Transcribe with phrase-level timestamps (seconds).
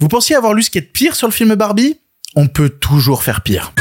[0.00, 1.98] Vous pensiez avoir lu ce qui est de pire sur le film Barbie?
[2.34, 3.74] On peut toujours faire pire.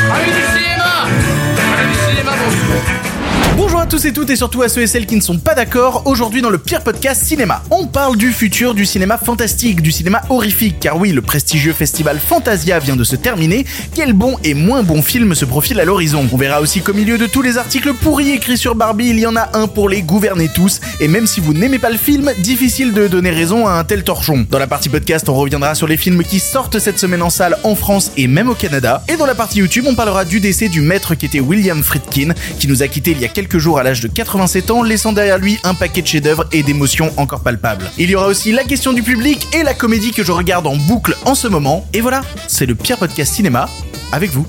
[3.61, 5.53] Bonjour à tous et toutes et surtout à ceux et celles qui ne sont pas
[5.53, 6.03] d'accord.
[6.05, 10.21] Aujourd'hui dans le pire podcast cinéma, on parle du futur du cinéma fantastique, du cinéma
[10.29, 13.65] horrifique, car oui, le prestigieux festival Fantasia vient de se terminer.
[13.93, 16.25] Quel bon et moins bon film se profile à l'horizon?
[16.31, 19.27] On verra aussi qu'au milieu de tous les articles pourris écrits sur Barbie, il y
[19.27, 20.79] en a un pour les gouverner tous.
[21.01, 24.05] Et même si vous n'aimez pas le film, difficile de donner raison à un tel
[24.05, 24.47] torchon.
[24.49, 27.57] Dans la partie podcast, on reviendra sur les films qui sortent cette semaine en salle
[27.65, 29.03] en France et même au Canada.
[29.09, 32.33] Et dans la partie YouTube, on parlera du décès du maître qui était William Friedkin,
[32.57, 35.13] qui nous a quitté il y a quelques jours à l'âge de 87 ans, laissant
[35.13, 37.89] derrière lui un paquet de chefs-d'œuvre et d'émotions encore palpables.
[37.97, 40.75] Il y aura aussi la question du public et la comédie que je regarde en
[40.75, 41.87] boucle en ce moment.
[41.93, 43.67] Et voilà, c'est le pire podcast cinéma
[44.11, 44.45] avec vous.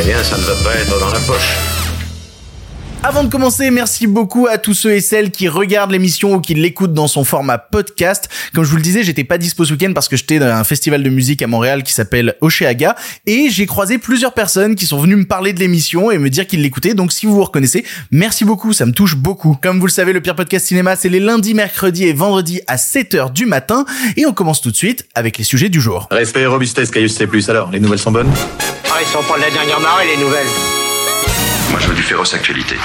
[0.00, 1.81] Eh bien, ça ne va pas être dans la poche.
[3.04, 6.54] Avant de commencer, merci beaucoup à tous ceux et celles qui regardent l'émission ou qui
[6.54, 8.28] l'écoutent dans son format podcast.
[8.54, 10.62] Comme je vous le disais, j'étais pas dispo ce week-end parce que j'étais dans un
[10.62, 12.94] festival de musique à Montréal qui s'appelle Oceaga
[13.26, 16.46] et j'ai croisé plusieurs personnes qui sont venues me parler de l'émission et me dire
[16.46, 16.94] qu'ils l'écoutaient.
[16.94, 19.58] Donc si vous vous reconnaissez, merci beaucoup, ça me touche beaucoup.
[19.60, 22.76] Comme vous le savez, le pire podcast cinéma, c'est les lundis, mercredis et vendredis à
[22.76, 23.84] 7h du matin
[24.16, 26.06] et on commence tout de suite avec les sujets du jour.
[26.12, 27.26] Respect et robustesse, Caius C+.
[27.48, 28.30] Alors, les nouvelles sont bonnes?
[28.60, 30.81] Ah, ils sont pas de la dernière marée, les nouvelles
[31.72, 32.76] Moi, je veux du féroce actualité.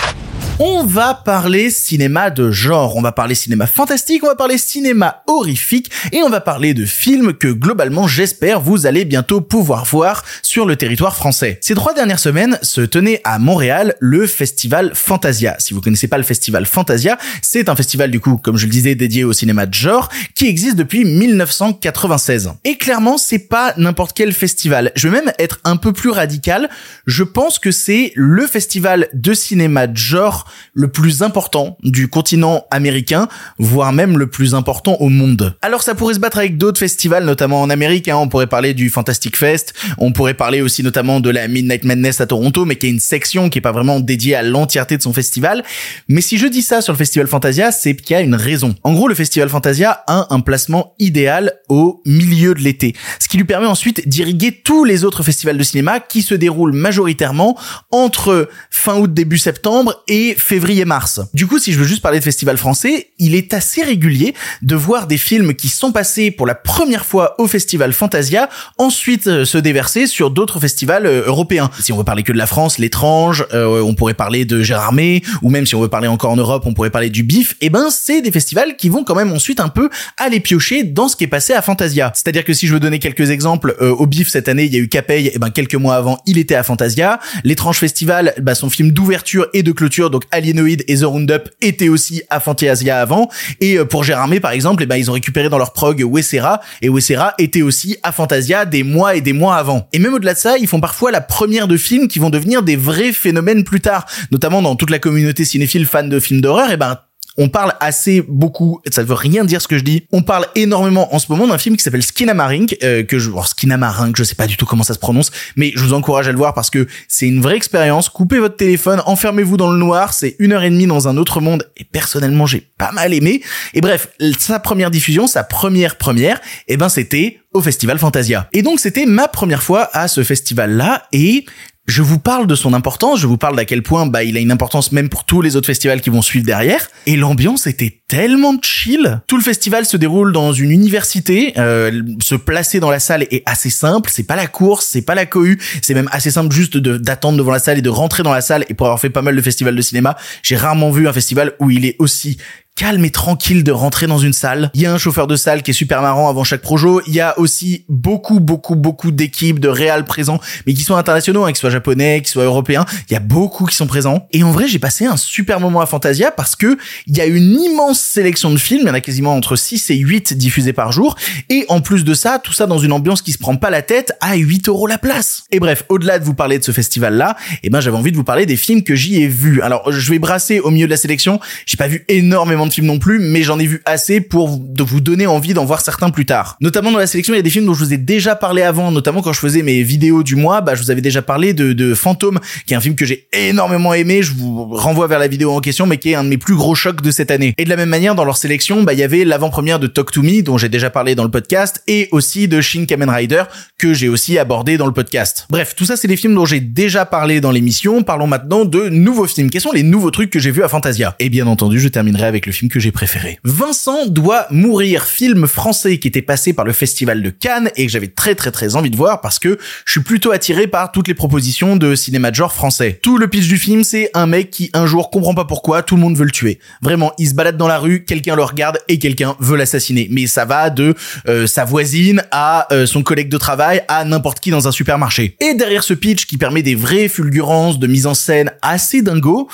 [0.60, 5.22] On va parler cinéma de genre, on va parler cinéma fantastique, on va parler cinéma
[5.28, 10.26] horrifique et on va parler de films que globalement j'espère vous allez bientôt pouvoir voir
[10.42, 11.60] sur le territoire français.
[11.62, 15.56] Ces trois dernières semaines se tenait à Montréal le festival Fantasia.
[15.60, 18.72] Si vous connaissez pas le festival Fantasia, c'est un festival du coup, comme je le
[18.72, 22.54] disais, dédié au cinéma de genre qui existe depuis 1996.
[22.64, 24.92] Et clairement, c'est pas n'importe quel festival.
[24.96, 26.68] Je vais même être un peu plus radical.
[27.06, 32.66] Je pense que c'est le festival de cinéma de genre le plus important du continent
[32.72, 35.56] américain, voire même le plus important au monde.
[35.62, 38.18] Alors ça pourrait se battre avec d'autres festivals, notamment en Amérique, hein.
[38.18, 42.22] on pourrait parler du Fantastic Fest, on pourrait parler aussi notamment de la Midnight Madness
[42.22, 45.02] à Toronto, mais qui est une section qui est pas vraiment dédiée à l'entièreté de
[45.02, 45.64] son festival.
[46.08, 48.76] Mais si je dis ça sur le Festival Fantasia, c'est qu'il y a une raison.
[48.84, 53.38] En gros, le Festival Fantasia a un placement idéal au milieu de l'été, ce qui
[53.38, 57.58] lui permet ensuite d'irriguer tous les autres festivals de cinéma qui se déroulent majoritairement
[57.92, 61.22] entre fin août début septembre et février-mars.
[61.34, 64.76] Du coup, si je veux juste parler de festival français, il est assez régulier de
[64.76, 69.46] voir des films qui sont passés pour la première fois au festival Fantasia, ensuite euh,
[69.46, 71.70] se déverser sur d'autres festivals euh, européens.
[71.80, 74.94] Si on veut parler que de la France, l'étrange, euh, on pourrait parler de Gérard
[74.94, 77.56] May, ou même si on veut parler encore en Europe, on pourrait parler du BIF,
[77.62, 81.08] et ben c'est des festivals qui vont quand même ensuite un peu aller piocher dans
[81.08, 82.12] ce qui est passé à Fantasia.
[82.14, 84.78] C'est-à-dire que si je veux donner quelques exemples, euh, au BIF cette année, il y
[84.78, 87.20] a eu Capey, et ben quelques mois avant, il était à Fantasia.
[87.44, 91.90] L'étrange festival, bah, son film d'ouverture et de clôture, donc Alienoid et The Roundup étaient
[91.90, 93.30] aussi à Fantasia avant.
[93.62, 96.04] Et euh, pour Gérard May, par exemple, eh ben, ils ont récupéré dans leur prog
[96.04, 99.88] Wessera, et Wessera était aussi à Fantasia des mois et des mois avant.
[99.94, 102.64] Et même au-delà de ça, ils font parfois la première de films qui vont devenir
[102.64, 106.72] des vrais phénomènes plus tard, notamment dans toute la communauté cinéphile fan de films d'horreur,
[106.72, 106.98] et ben
[107.38, 111.14] on parle assez beaucoup, ça veut rien dire ce que je dis, on parle énormément
[111.14, 114.36] en ce moment d'un film qui s'appelle Skinamarink, euh, que je, alors Skinamarink, je sais
[114.36, 116.70] pas du tout comment ça se prononce, mais je vous encourage à le voir parce
[116.70, 118.10] que c'est une vraie expérience.
[118.10, 121.42] Coupez votre téléphone, enfermez-vous dans le noir, c'est une heure et demie dans un autre
[121.42, 123.42] monde, et personnellement j'ai pas mal aimé.
[123.74, 124.10] Et bref,
[124.40, 128.50] sa première diffusion, sa première première, eh ben c'était au Festival Fantasia.
[128.54, 131.46] Et donc c'était ma première fois à ce festival-là, et
[131.88, 134.42] je vous parle de son importance, je vous parle d'à quel point bah il a
[134.42, 136.90] une importance même pour tous les autres festivals qui vont suivre derrière.
[137.06, 139.22] Et l'ambiance était tellement chill.
[139.26, 141.54] Tout le festival se déroule dans une université.
[141.58, 144.10] Euh, se placer dans la salle est assez simple.
[144.14, 145.60] C'est pas la course, c'est pas la cohue.
[145.82, 148.66] C'est même assez simple juste d'attendre devant la salle et de rentrer dans la salle.
[148.70, 151.54] Et pour avoir fait pas mal de festivals de cinéma, j'ai rarement vu un festival
[151.60, 152.38] où il est aussi
[152.78, 154.70] calme et tranquille de rentrer dans une salle.
[154.76, 157.02] Il y a un chauffeur de salle qui est super marrant avant chaque projo.
[157.08, 161.44] Il y a aussi beaucoup, beaucoup, beaucoup d'équipes de réal présents, mais qui sont internationaux,
[161.44, 162.86] hein, qu'ils soient japonais, qu'ils soient européens.
[163.10, 164.28] Il y a beaucoup qui sont présents.
[164.32, 166.78] Et en vrai, j'ai passé un super moment à Fantasia parce que
[167.08, 168.82] il y a une immense sélection de films.
[168.84, 171.16] Il y en a quasiment entre 6 et 8 diffusés par jour.
[171.50, 173.82] Et en plus de ça, tout ça dans une ambiance qui se prend pas la
[173.82, 175.46] tête à 8 euros la place.
[175.52, 178.24] Et bref, au-delà de vous parler de ce festival-là, eh ben, j'avais envie de vous
[178.24, 179.64] parler des films que j'y ai vus.
[179.64, 181.40] Alors, je vais brasser au milieu de la sélection.
[181.66, 184.84] J'ai pas vu énormément de films non plus, mais j'en ai vu assez pour de
[184.84, 186.58] vous donner envie d'en voir certains plus tard.
[186.62, 188.62] Notamment dans la sélection, il y a des films dont je vous ai déjà parlé
[188.62, 191.54] avant, notamment quand je faisais mes vidéos du mois, bah, je vous avais déjà parlé
[191.54, 194.22] de, de Fantôme, qui est un film que j'ai énormément aimé.
[194.22, 196.56] Je vous renvoie vers la vidéo en question, mais qui est un de mes plus
[196.56, 197.54] gros chocs de cette année.
[197.58, 200.12] Et de la même manière, dans leur sélection, bah, il y avait l'avant-première de Talk
[200.12, 203.44] to Me, dont j'ai déjà parlé dans le podcast, et aussi de Shin Kamen Rider,
[203.78, 205.46] que j'ai aussi abordé dans le podcast.
[205.50, 208.04] Bref, tout ça, c'est des films dont j'ai déjà parlé dans l'émission.
[208.04, 209.50] Parlons maintenant de nouveaux films.
[209.50, 211.16] Quels sont les nouveaux trucs que j'ai vus à Fantasia?
[211.20, 213.40] Et bien entendu, je terminerai avec le que j'ai préféré.
[213.44, 217.92] Vincent doit mourir, film français qui était passé par le festival de Cannes et que
[217.92, 221.08] j'avais très très très envie de voir parce que je suis plutôt attiré par toutes
[221.08, 223.00] les propositions de cinéma de genre français.
[223.02, 225.96] Tout le pitch du film, c'est un mec qui un jour comprend pas pourquoi tout
[225.96, 226.60] le monde veut le tuer.
[226.82, 230.08] Vraiment, il se balade dans la rue, quelqu'un le regarde et quelqu'un veut l'assassiner.
[230.12, 230.96] Mais ça va de
[231.28, 235.36] euh, sa voisine à euh, son collègue de travail à n'importe qui dans un supermarché.
[235.40, 239.50] Et derrière ce pitch qui permet des vraies fulgurances de mise en scène assez dingo,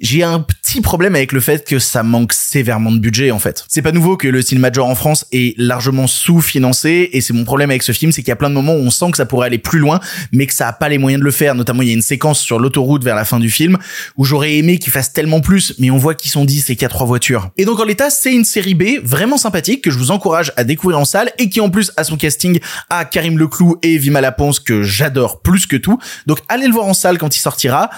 [0.00, 3.64] j'ai un petit problème avec le fait que ça manque sévèrement de budget en fait.
[3.68, 7.44] C'est pas nouveau que le de genre en France est largement sous-financé et c'est mon
[7.44, 9.16] problème avec ce film, c'est qu'il y a plein de moments où on sent que
[9.18, 10.00] ça pourrait aller plus loin
[10.32, 11.54] mais que ça a pas les moyens de le faire.
[11.54, 13.78] Notamment il y a une séquence sur l'autoroute vers la fin du film
[14.16, 16.82] où j'aurais aimé qu'il fasse tellement plus mais on voit qu'ils sont 10 et qu'il
[16.82, 17.50] y a trois voitures.
[17.58, 20.64] Et donc en l'état c'est une série B vraiment sympathique que je vous encourage à
[20.64, 22.58] découvrir en salle et qui en plus a son casting
[22.88, 25.98] à Karim Leclou et Vima Laponce que j'adore plus que tout.
[26.26, 27.90] Donc allez le voir en salle quand il sortira.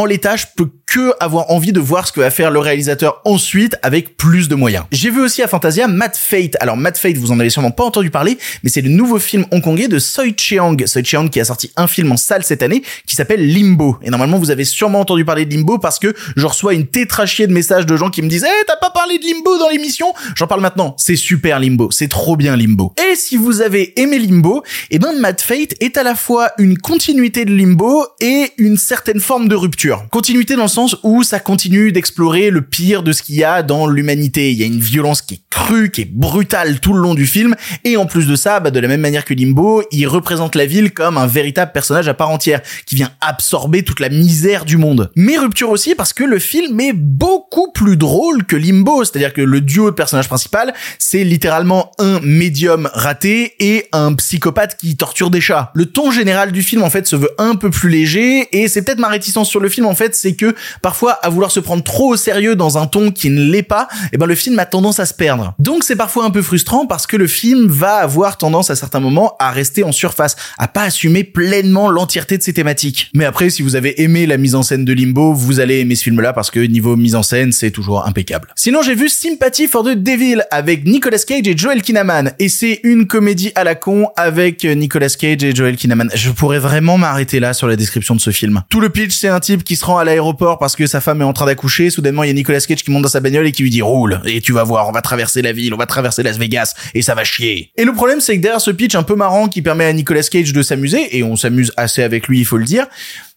[0.00, 3.20] En l'état je peux que avoir envie de voir ce que va faire le réalisateur
[3.24, 4.84] ensuite avec plus de moyens.
[4.90, 6.56] J'ai vu aussi à Fantasia Mad Fate.
[6.58, 9.44] Alors Mad Fate, vous en avez sûrement pas entendu parler, mais c'est le nouveau film
[9.52, 10.86] hongkongais de Soi Cheong.
[10.86, 13.98] Soi Cheong qui a sorti un film en salle cette année qui s'appelle Limbo.
[14.02, 17.46] Et normalement, vous avez sûrement entendu parler de Limbo parce que je reçois une tétrachier
[17.46, 20.12] de messages de gens qui me disent "Eh, t'as pas parlé de Limbo dans l'émission?
[20.34, 20.96] J'en parle maintenant.
[20.96, 21.90] C'est super Limbo.
[21.90, 22.94] C'est trop bien Limbo.
[22.98, 26.78] Et si vous avez aimé Limbo, eh ben Mad Fate est à la fois une
[26.78, 29.89] continuité de Limbo et une certaine forme de rupture.
[30.10, 33.62] Continuité dans le sens où ça continue d'explorer le pire de ce qu'il y a
[33.62, 34.52] dans l'humanité.
[34.52, 37.26] Il y a une violence qui est crue, qui est brutale tout le long du
[37.26, 37.54] film,
[37.84, 40.66] et en plus de ça, bah, de la même manière que Limbo, il représente la
[40.66, 44.76] ville comme un véritable personnage à part entière, qui vient absorber toute la misère du
[44.76, 45.10] monde.
[45.16, 49.42] Mais rupture aussi parce que le film est beaucoup plus drôle que Limbo, c'est-à-dire que
[49.42, 55.30] le duo de personnage principal, c'est littéralement un médium raté et un psychopathe qui torture
[55.30, 55.70] des chats.
[55.74, 58.82] Le ton général du film en fait se veut un peu plus léger et c'est
[58.82, 61.82] peut-être ma réticence sur le film en fait, c'est que parfois à vouloir se prendre
[61.82, 64.58] trop au sérieux dans un ton qui ne l'est pas, et eh ben le film
[64.58, 65.54] a tendance à se perdre.
[65.58, 69.00] Donc c'est parfois un peu frustrant parce que le film va avoir tendance à certains
[69.00, 73.10] moments à rester en surface, à pas assumer pleinement l'entièreté de ses thématiques.
[73.14, 75.94] Mais après si vous avez aimé la mise en scène de Limbo, vous allez aimer
[75.94, 78.48] ce film-là parce que niveau mise en scène, c'est toujours impeccable.
[78.56, 82.80] Sinon j'ai vu Sympathy for the Devil avec Nicolas Cage et Joel Kinnaman et c'est
[82.84, 86.10] une comédie à la con avec Nicolas Cage et Joel Kinnaman.
[86.14, 88.62] Je pourrais vraiment m'arrêter là sur la description de ce film.
[88.68, 91.20] Tout le pitch c'est un type qui se rend à l'aéroport parce que sa femme
[91.20, 93.46] est en train d'accoucher, soudainement il y a Nicolas Cage qui monte dans sa bagnole
[93.46, 95.76] et qui lui dit roule et tu vas voir, on va traverser la ville, on
[95.76, 97.72] va traverser Las Vegas et ça va chier.
[97.76, 100.22] Et le problème c'est que derrière ce pitch un peu marrant qui permet à Nicolas
[100.22, 102.86] Cage de s'amuser et on s'amuse assez avec lui, il faut le dire,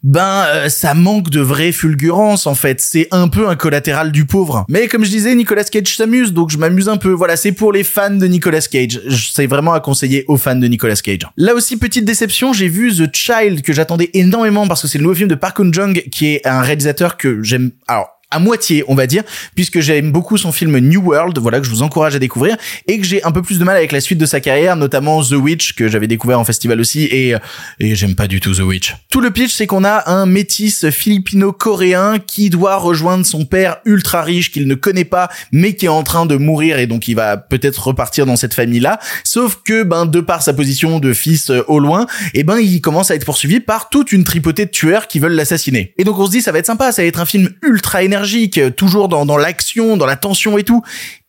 [0.03, 4.25] ben euh, ça manque de vraie fulgurance en fait, c'est un peu un collatéral du
[4.25, 4.65] pauvre.
[4.67, 7.11] Mais comme je disais, Nicolas Cage s'amuse donc je m'amuse un peu.
[7.11, 9.01] Voilà, c'est pour les fans de Nicolas Cage.
[9.33, 11.27] C'est vraiment à conseiller aux fans de Nicolas Cage.
[11.37, 15.03] Là aussi petite déception, j'ai vu The Child que j'attendais énormément parce que c'est le
[15.03, 18.95] nouveau film de Park Eun-jung qui est un réalisateur que j'aime alors à moitié, on
[18.95, 19.23] va dire,
[19.55, 22.57] puisque j'aime beaucoup son film New World, voilà que je vous encourage à découvrir,
[22.87, 25.23] et que j'ai un peu plus de mal avec la suite de sa carrière, notamment
[25.23, 27.35] The Witch que j'avais découvert en festival aussi, et
[27.79, 28.95] et j'aime pas du tout The Witch.
[29.09, 34.21] Tout le pitch, c'est qu'on a un métis philippino-coréen qui doit rejoindre son père ultra
[34.23, 37.15] riche qu'il ne connaît pas, mais qui est en train de mourir, et donc il
[37.15, 38.99] va peut-être repartir dans cette famille-là.
[39.23, 42.81] Sauf que, ben, de par sa position de fils euh, au loin, et ben, il
[42.81, 45.93] commence à être poursuivi par toute une tripotée de tueurs qui veulent l'assassiner.
[45.97, 48.03] Et donc on se dit, ça va être sympa, ça va être un film ultra
[48.03, 48.22] énergique
[48.75, 50.83] toujours dans, dans l'action, dans la tension et tout.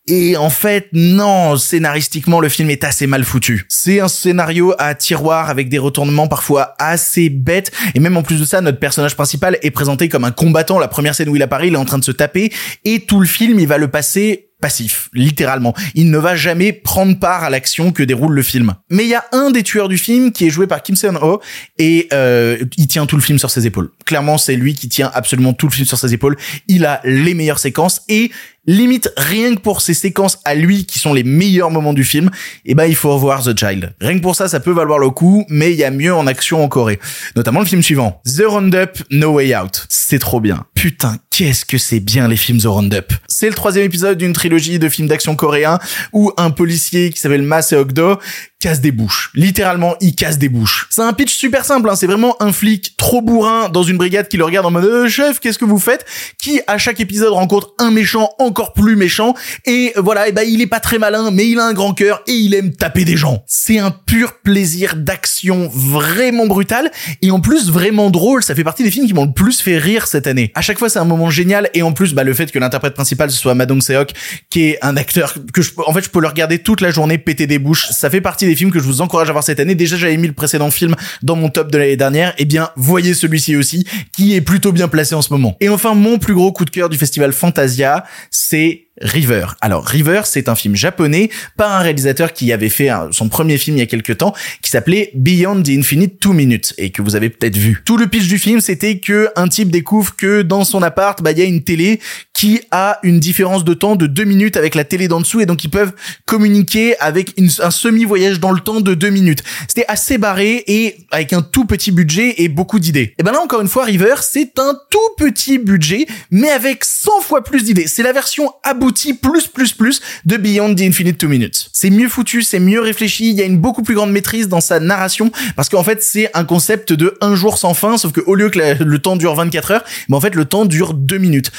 [0.07, 3.65] Et en fait, non, scénaristiquement, le film est assez mal foutu.
[3.69, 7.71] C'est un scénario à tiroir avec des retournements parfois assez bêtes.
[7.95, 10.77] Et même en plus de ça, notre personnage principal est présenté comme un combattant.
[10.77, 12.53] La première scène où il apparaît, il est en train de se taper.
[12.83, 15.73] Et tout le film, il va le passer passif, littéralement.
[15.93, 18.73] Il ne va jamais prendre part à l'action que déroule le film.
[18.89, 21.41] Mais il y a un des tueurs du film qui est joué par Kim Seon-ho
[21.77, 23.91] et euh, il tient tout le film sur ses épaules.
[24.05, 26.37] Clairement, c'est lui qui tient absolument tout le film sur ses épaules.
[26.67, 28.31] Il a les meilleures séquences et
[28.67, 32.31] limite rien que pour ces séquences à lui qui sont les meilleurs moments du film,
[32.65, 33.93] eh ben il faut revoir The Child.
[34.01, 36.27] Rien que pour ça, ça peut valoir le coup, mais il y a mieux en
[36.27, 36.99] action en Corée.
[37.35, 39.85] Notamment le film suivant, The Roundup No Way Out.
[39.89, 40.65] C'est trop bien.
[40.73, 43.13] Putain, qu'est-ce que c'est bien les films The Roundup.
[43.27, 45.79] C'est le troisième épisode d'une trilogie de films d'action coréens
[46.13, 48.19] où un policier qui s'appelle Ma Seok-do
[48.65, 49.29] casse des bouches.
[49.35, 50.87] Littéralement, il casse des bouches.
[50.89, 51.95] C'est un pitch super simple, hein.
[51.95, 55.07] c'est vraiment un flic trop bourrin dans une brigade qui le regarde en mode euh,
[55.07, 56.03] chef, qu'est-ce que vous faites?
[56.39, 59.35] Qui à chaque épisode rencontre un méchant encore plus méchant
[59.67, 62.23] et voilà, et ben il est pas très malin, mais il a un grand cœur
[62.25, 63.43] et il aime taper des gens.
[63.45, 66.89] C'est un pur plaisir d'action vraiment brutal
[67.21, 68.41] et en plus vraiment drôle.
[68.41, 70.51] Ça fait partie des films qui m'ont le plus fait rire cette année.
[70.55, 72.95] À chaque fois, c'est un moment génial et en plus, bah le fait que l'interprète
[72.95, 74.13] principal soit Madong Seok,
[74.49, 77.19] qui est un acteur que je, en fait, je peux le regarder toute la journée
[77.19, 77.89] péter des bouches.
[77.91, 79.75] Ça fait partie des films que je vous encourage à voir cette année.
[79.75, 82.33] Déjà, j'avais mis le précédent film dans mon top de l'année dernière.
[82.37, 83.85] Eh bien, voyez celui-ci aussi,
[84.15, 85.57] qui est plutôt bien placé en ce moment.
[85.59, 89.47] Et enfin, mon plus gros coup de cœur du festival Fantasia, c'est River.
[89.61, 93.75] Alors River, c'est un film japonais par un réalisateur qui avait fait son premier film
[93.77, 97.15] il y a quelques temps, qui s'appelait Beyond the Infinite Two Minutes et que vous
[97.15, 97.81] avez peut-être vu.
[97.85, 101.31] Tout le pitch du film, c'était que un type découvre que dans son appart, bah
[101.31, 101.99] il y a une télé
[102.35, 105.45] qui a une différence de temps de deux minutes avec la télé d'en dessous et
[105.45, 105.93] donc ils peuvent
[106.25, 109.41] communiquer avec un semi-voyage dans le temps de deux minutes.
[109.69, 113.15] C'était assez barré et avec un tout petit budget et beaucoup d'idées.
[113.17, 117.21] Et ben là encore une fois, River, c'est un tout petit budget mais avec 100
[117.21, 117.87] fois plus d'idées.
[117.87, 121.69] C'est la version aboutie plus plus plus de Beyond the Infinite Two Minutes.
[121.71, 124.61] C'est mieux foutu, c'est mieux réfléchi, il y a une beaucoup plus grande maîtrise dans
[124.61, 128.21] sa narration parce qu'en fait c'est un concept de un jour sans fin sauf que
[128.21, 131.17] au lieu que le temps dure 24 heures, mais en fait le temps dure deux
[131.17, 131.51] minutes.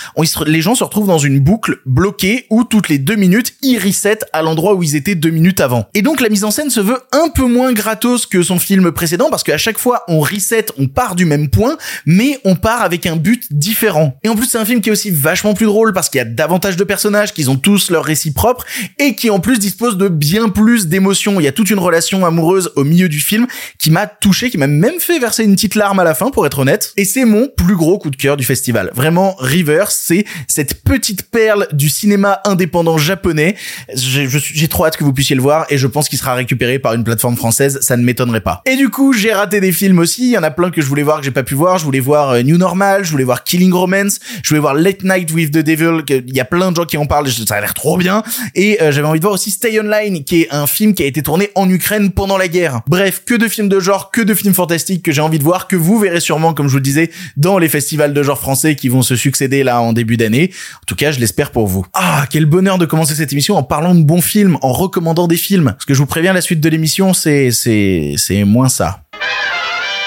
[0.45, 4.19] Les gens se retrouvent dans une boucle bloquée où toutes les deux minutes, ils reset
[4.33, 5.87] à l'endroit où ils étaient deux minutes avant.
[5.95, 8.93] Et donc la mise en scène se veut un peu moins gratos que son film
[8.93, 12.83] précédent parce qu'à chaque fois on reset, on part du même point, mais on part
[12.83, 14.19] avec un but différent.
[14.23, 16.23] Et en plus c'est un film qui est aussi vachement plus drôle parce qu'il y
[16.23, 18.65] a davantage de personnages, qu'ils ont tous leur récit propre
[18.99, 21.41] et qui en plus dispose de bien plus d'émotions.
[21.41, 23.47] Il y a toute une relation amoureuse au milieu du film
[23.79, 26.47] qui m'a touché, qui m'a même fait verser une petite larme à la fin pour
[26.47, 26.93] être honnête.
[26.97, 28.91] Et c'est mon plus gros coup de cœur du festival.
[28.95, 30.25] Vraiment, River, c'est
[30.57, 33.57] cette petite perle du cinéma indépendant japonais.
[33.95, 36.95] J'ai trop hâte que vous puissiez le voir et je pense qu'il sera récupéré par
[36.95, 38.63] une plateforme française, ça ne m'étonnerait pas.
[38.65, 40.87] Et du coup, j'ai raté des films aussi, il y en a plein que je
[40.87, 43.25] voulais voir que j'ai pas pu voir, je voulais voir euh, New Normal, je voulais
[43.25, 46.71] voir Killing Romance, je voulais voir Late Night with the Devil, il y a plein
[46.71, 48.23] de gens qui en parlent, ça a l'air trop bien
[48.55, 51.07] et euh, j'avais envie de voir aussi Stay Online qui est un film qui a
[51.07, 52.81] été tourné en Ukraine pendant la guerre.
[52.89, 55.69] Bref, que de films de genre, que de films fantastiques que j'ai envie de voir
[55.69, 58.75] que vous verrez sûrement comme je vous le disais dans les festivals de genre français
[58.75, 60.46] qui vont se succéder là en début d'année.
[60.47, 61.87] En tout cas, je l'espère pour vous.
[61.95, 65.37] Ah, quel bonheur de commencer cette émission en parlant de bons films, en recommandant des
[65.37, 65.73] films.
[65.73, 69.06] Parce que je vous préviens, la suite de l'émission, c'est, c'est, c'est moins ça.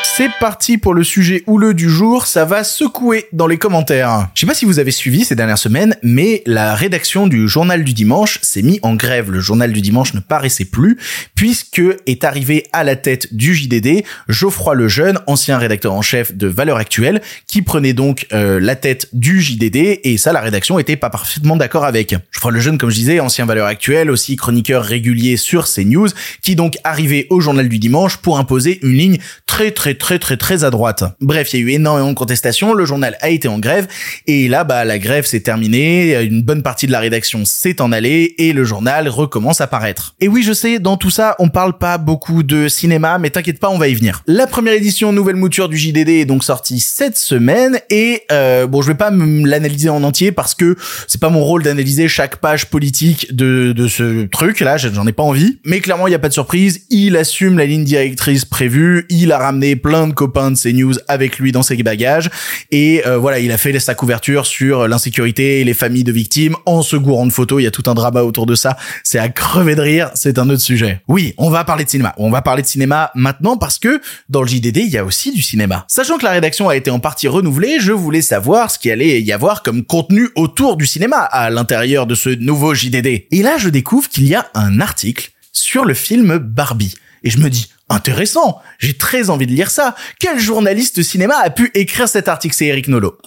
[0.04, 4.30] C'est parti pour le sujet houleux du jour, ça va secouer dans les commentaires.
[4.34, 7.84] Je sais pas si vous avez suivi ces dernières semaines, mais la rédaction du journal
[7.84, 9.32] du dimanche s'est mis en grève.
[9.32, 10.98] Le journal du dimanche ne paraissait plus,
[11.36, 16.48] puisque est arrivé à la tête du JDD Geoffroy Lejeune, ancien rédacteur en chef de
[16.48, 20.98] Valeurs Actuelles, qui prenait donc euh, la tête du JDD, et ça la rédaction était
[20.98, 22.16] pas parfaitement d'accord avec.
[22.32, 26.10] Geoffroy Lejeune, comme je disais, ancien Valeurs Actuelles, aussi chroniqueur régulier sur CNews,
[26.42, 30.38] qui donc arrivait au journal du dimanche pour imposer une ligne très très très très
[30.38, 31.04] très à droite.
[31.22, 33.88] Bref, il y a eu énormément de contestations, le journal a été en grève
[34.28, 37.92] et là bah la grève s'est terminée, une bonne partie de la rédaction s'est en
[37.92, 40.16] allée et le journal recommence à paraître.
[40.20, 43.60] Et oui, je sais, dans tout ça, on parle pas beaucoup de cinéma, mais t'inquiète
[43.60, 44.24] pas, on va y venir.
[44.28, 48.82] La première édition nouvelle mouture du JDD est donc sortie cette semaine et euh, bon,
[48.82, 50.76] je vais pas l'analyser en entier parce que
[51.08, 55.12] c'est pas mon rôle d'analyser chaque page politique de de ce truc là, j'en ai
[55.12, 58.46] pas envie, mais clairement, il y a pas de surprise, il assume la ligne directrice
[58.46, 62.30] prévue, il a ramené plein de copains de CNews avec lui dans ses bagages
[62.72, 66.56] et euh, voilà, il a fait sa couverture sur l'insécurité et les familles de victimes
[66.66, 69.20] en se gourant de photos, il y a tout un drama autour de ça, c'est
[69.20, 71.02] à crever de rire, c'est un autre sujet.
[71.08, 72.14] Oui, on va parler de cinéma.
[72.18, 75.32] On va parler de cinéma maintenant parce que dans le JDD, il y a aussi
[75.32, 75.86] du cinéma.
[75.88, 79.22] Sachant que la rédaction a été en partie renouvelée, je voulais savoir ce qu'il allait
[79.22, 83.26] y avoir comme contenu autour du cinéma à l'intérieur de ce nouveau JDD.
[83.32, 86.96] Et là, je découvre qu'il y a un article sur le film Barbie.
[87.24, 89.96] Et je me dis, intéressant, j'ai très envie de lire ça.
[90.20, 92.56] Quel journaliste cinéma a pu écrire cet article?
[92.56, 93.18] C'est Eric Nolot.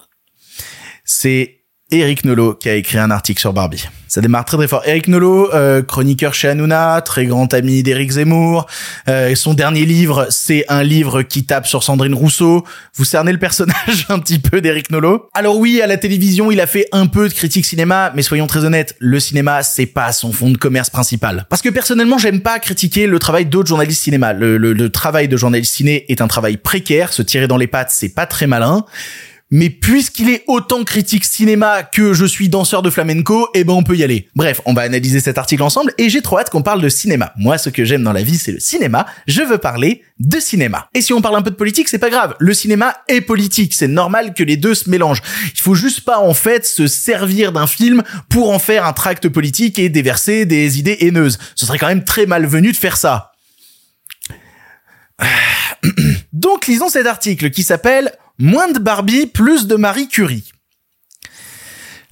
[1.04, 1.61] C'est
[1.92, 3.86] Eric Nolot qui a écrit un article sur Barbie.
[4.08, 4.82] Ça démarre très très fort.
[4.84, 8.66] Eric Nolot, euh, chroniqueur chez Hanouna, très grand ami d'Éric Zemmour.
[9.08, 12.64] Euh, son dernier livre, c'est un livre qui tape sur Sandrine Rousseau.
[12.94, 15.28] Vous cernez le personnage un petit peu d'Eric Nolot?
[15.32, 18.46] Alors oui, à la télévision, il a fait un peu de critique cinéma, mais soyons
[18.46, 21.46] très honnêtes, le cinéma, c'est pas son fond de commerce principal.
[21.48, 24.34] Parce que personnellement, j'aime pas critiquer le travail d'autres journalistes cinéma.
[24.34, 27.12] Le, le, le travail de journaliste ciné est un travail précaire.
[27.14, 28.84] Se tirer dans les pattes, c'est pas très malin
[29.52, 33.82] mais puisqu'il est autant critique cinéma que je suis danseur de flamenco, eh ben on
[33.82, 34.30] peut y aller.
[34.34, 37.34] Bref, on va analyser cet article ensemble et j'ai trop hâte qu'on parle de cinéma.
[37.36, 39.04] Moi, ce que j'aime dans la vie, c'est le cinéma.
[39.26, 40.88] Je veux parler de cinéma.
[40.94, 42.34] Et si on parle un peu de politique, c'est pas grave.
[42.38, 43.74] Le cinéma est politique.
[43.74, 45.22] C'est normal que les deux se mélangent.
[45.54, 49.28] Il faut juste pas, en fait, se servir d'un film pour en faire un tract
[49.28, 51.38] politique et déverser des idées haineuses.
[51.56, 53.32] Ce serait quand même très malvenu de faire ça.
[56.32, 58.12] Donc lisons cet article qui s'appelle
[58.44, 60.50] Moins de Barbie, plus de Marie Curie.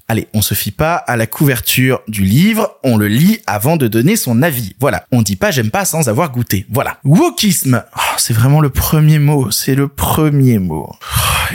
[0.06, 3.88] Allez, on se fie pas à la couverture du livre, on le lit avant de
[3.88, 4.76] donner son avis.
[4.78, 6.66] Voilà, on dit pas j'aime pas sans avoir goûté.
[6.70, 6.98] Voilà.
[7.02, 7.82] Wokisme.
[7.96, 10.92] Oh, c'est vraiment le premier mot, c'est le premier mot.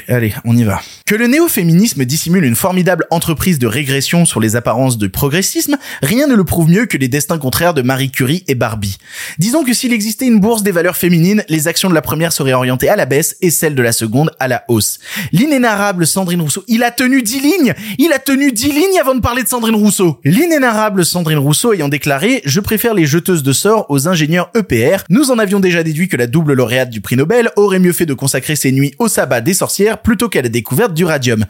[0.08, 0.82] Allez, on y va.
[1.06, 6.28] Que le néo-féminisme dissimule une formidable entreprise de régression sur les apparences de progressisme, rien
[6.28, 8.98] ne le prouve mieux que les destins contraires de Marie Curie et Barbie.
[9.38, 12.54] Disons que s'il existait une bourse des valeurs féminines, les actions de la première seraient
[12.54, 15.00] orientées à la baisse et celles de la seconde à la hausse.
[15.32, 19.22] L'inénarrable Sandrine Rousseau, il a tenu dix lignes Il a tenu dix lignes avant de
[19.22, 23.86] parler de Sandrine Rousseau L'inénarrable Sandrine Rousseau ayant déclaré «Je préfère les jeteuses de sorts
[23.90, 27.52] aux ingénieurs EPR», nous en avions déjà déduit que la double lauréate du prix Nobel
[27.56, 29.54] aurait mieux fait de consacrer ses nuits au sabbat des
[29.94, 31.46] plutôt qu'à la découverte du radium.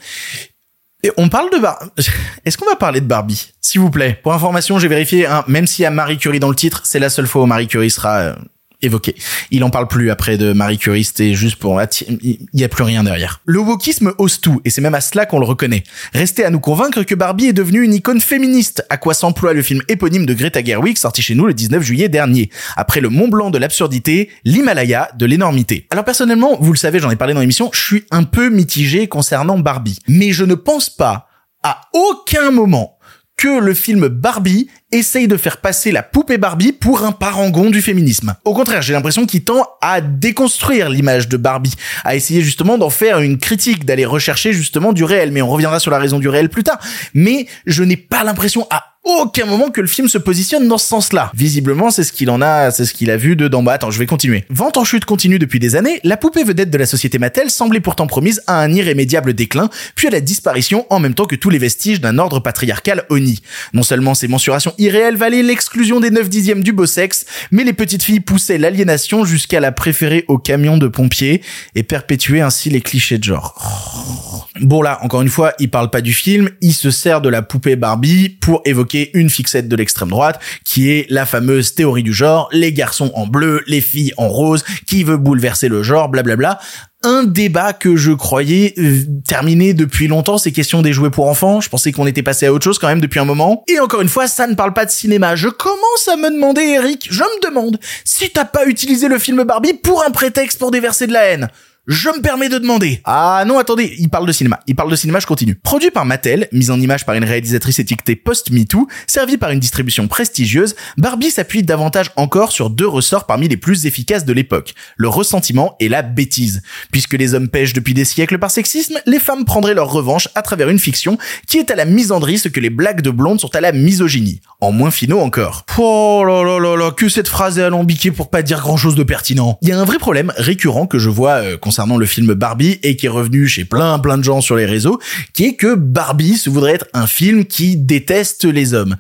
[1.04, 1.84] Et on parle de Bar...
[2.46, 4.20] Est-ce qu'on va parler de Barbie S'il vous plaît?
[4.24, 7.00] Pour information, j'ai vérifié, hein, même s'il y a Marie Curie dans le titre, c'est
[7.00, 8.36] la seule fois où Marie Curie sera euh,
[8.82, 9.16] évoqué.
[9.52, 11.82] Il en parle plus après de Marie Curie, c'était juste pour
[12.22, 13.42] il y a plus rien derrière.
[13.46, 15.84] Le wokisme ose tout et c'est même à cela qu'on le reconnaît.
[16.14, 19.62] Restez à nous convaincre que Barbie est devenue une icône féministe, à quoi s'emploie le
[19.62, 22.50] film éponyme de Greta Gerwig sorti chez nous le 19 juillet dernier.
[22.76, 25.88] Après le Mont Blanc de l'absurdité, l'Himalaya de l'énormité.
[25.90, 29.08] Alors personnellement, vous le savez, j'en ai parlé dans l'émission, je suis un peu mitigé
[29.08, 31.28] concernant Barbie, mais je ne pense pas
[31.64, 32.95] à aucun moment
[33.38, 37.82] que le film Barbie essaye de faire passer la poupée Barbie pour un parangon du
[37.82, 38.36] féminisme.
[38.46, 41.74] Au contraire, j'ai l'impression qu'il tend à déconstruire l'image de Barbie,
[42.04, 45.32] à essayer justement d'en faire une critique, d'aller rechercher justement du réel.
[45.32, 46.80] Mais on reviendra sur la raison du réel plus tard.
[47.14, 50.88] Mais je n'ai pas l'impression à aucun moment que le film se positionne dans ce
[50.88, 51.32] sens-là.
[51.36, 53.74] Visiblement, c'est ce qu'il en a, c'est ce qu'il a vu de d'en bas.
[53.74, 54.46] Attends, je vais continuer.
[54.50, 57.80] Vente en chute continue depuis des années, la poupée vedette de la société Mattel semblait
[57.80, 61.52] pourtant promise à un irrémédiable déclin, puis à la disparition en même temps que tous
[61.52, 63.42] les vestiges d'un ordre patriarcal oni.
[63.74, 67.74] Non seulement ces mensurations irréelles valaient l'exclusion des 9 dixièmes du beau sexe, mais les
[67.74, 71.42] petites filles poussaient l'aliénation jusqu'à la préférer au camion de pompiers
[71.76, 74.50] et perpétuer ainsi les clichés de genre.
[74.62, 77.42] Bon là, encore une fois, il parle pas du film, il se sert de la
[77.42, 82.14] poupée Barbie pour évoquer une fixette de l'extrême droite, qui est la fameuse théorie du
[82.14, 86.60] genre, les garçons en bleu, les filles en rose, qui veut bouleverser le genre, blablabla
[87.06, 91.62] un débat que je croyais euh, terminé depuis longtemps, ces questions des jouets pour enfants.
[91.62, 93.64] Je pensais qu'on était passé à autre chose quand même depuis un moment.
[93.68, 95.36] Et encore une fois, ça ne parle pas de cinéma.
[95.36, 99.44] Je commence à me demander, Eric, je me demande si t'as pas utilisé le film
[99.44, 101.48] Barbie pour un prétexte pour déverser de la haine.
[101.88, 103.00] Je me permets de demander.
[103.04, 104.60] Ah non, attendez, il parle de cinéma.
[104.66, 105.54] Il parle de cinéma, je continue.
[105.54, 110.08] Produit par Mattel, mise en image par une réalisatrice étiquetée post-MeToo, servi par une distribution
[110.08, 114.74] prestigieuse, Barbie s'appuie davantage encore sur deux ressorts parmi les plus efficaces de l'époque.
[114.98, 116.64] Le ressentiment et la bêtise.
[116.92, 120.42] Puisque les hommes pêchent depuis des siècles par sexisme, les femmes prendraient leur revanche à
[120.42, 123.56] travers une fiction qui est à la misandrie ce que les blagues de blondes sont
[123.56, 124.42] à la misogynie.
[124.60, 125.68] En moins finaux encore.
[125.78, 128.96] Oh là là là là, que cette phrase est alambiquée pour pas dire grand chose
[128.96, 129.60] de pertinent.
[129.62, 131.58] Il y a un vrai problème récurrent que je vois euh,
[131.98, 135.00] le film Barbie et qui est revenu chez plein plein de gens sur les réseaux,
[135.34, 138.96] qui est que Barbie se voudrait être un film qui déteste les hommes.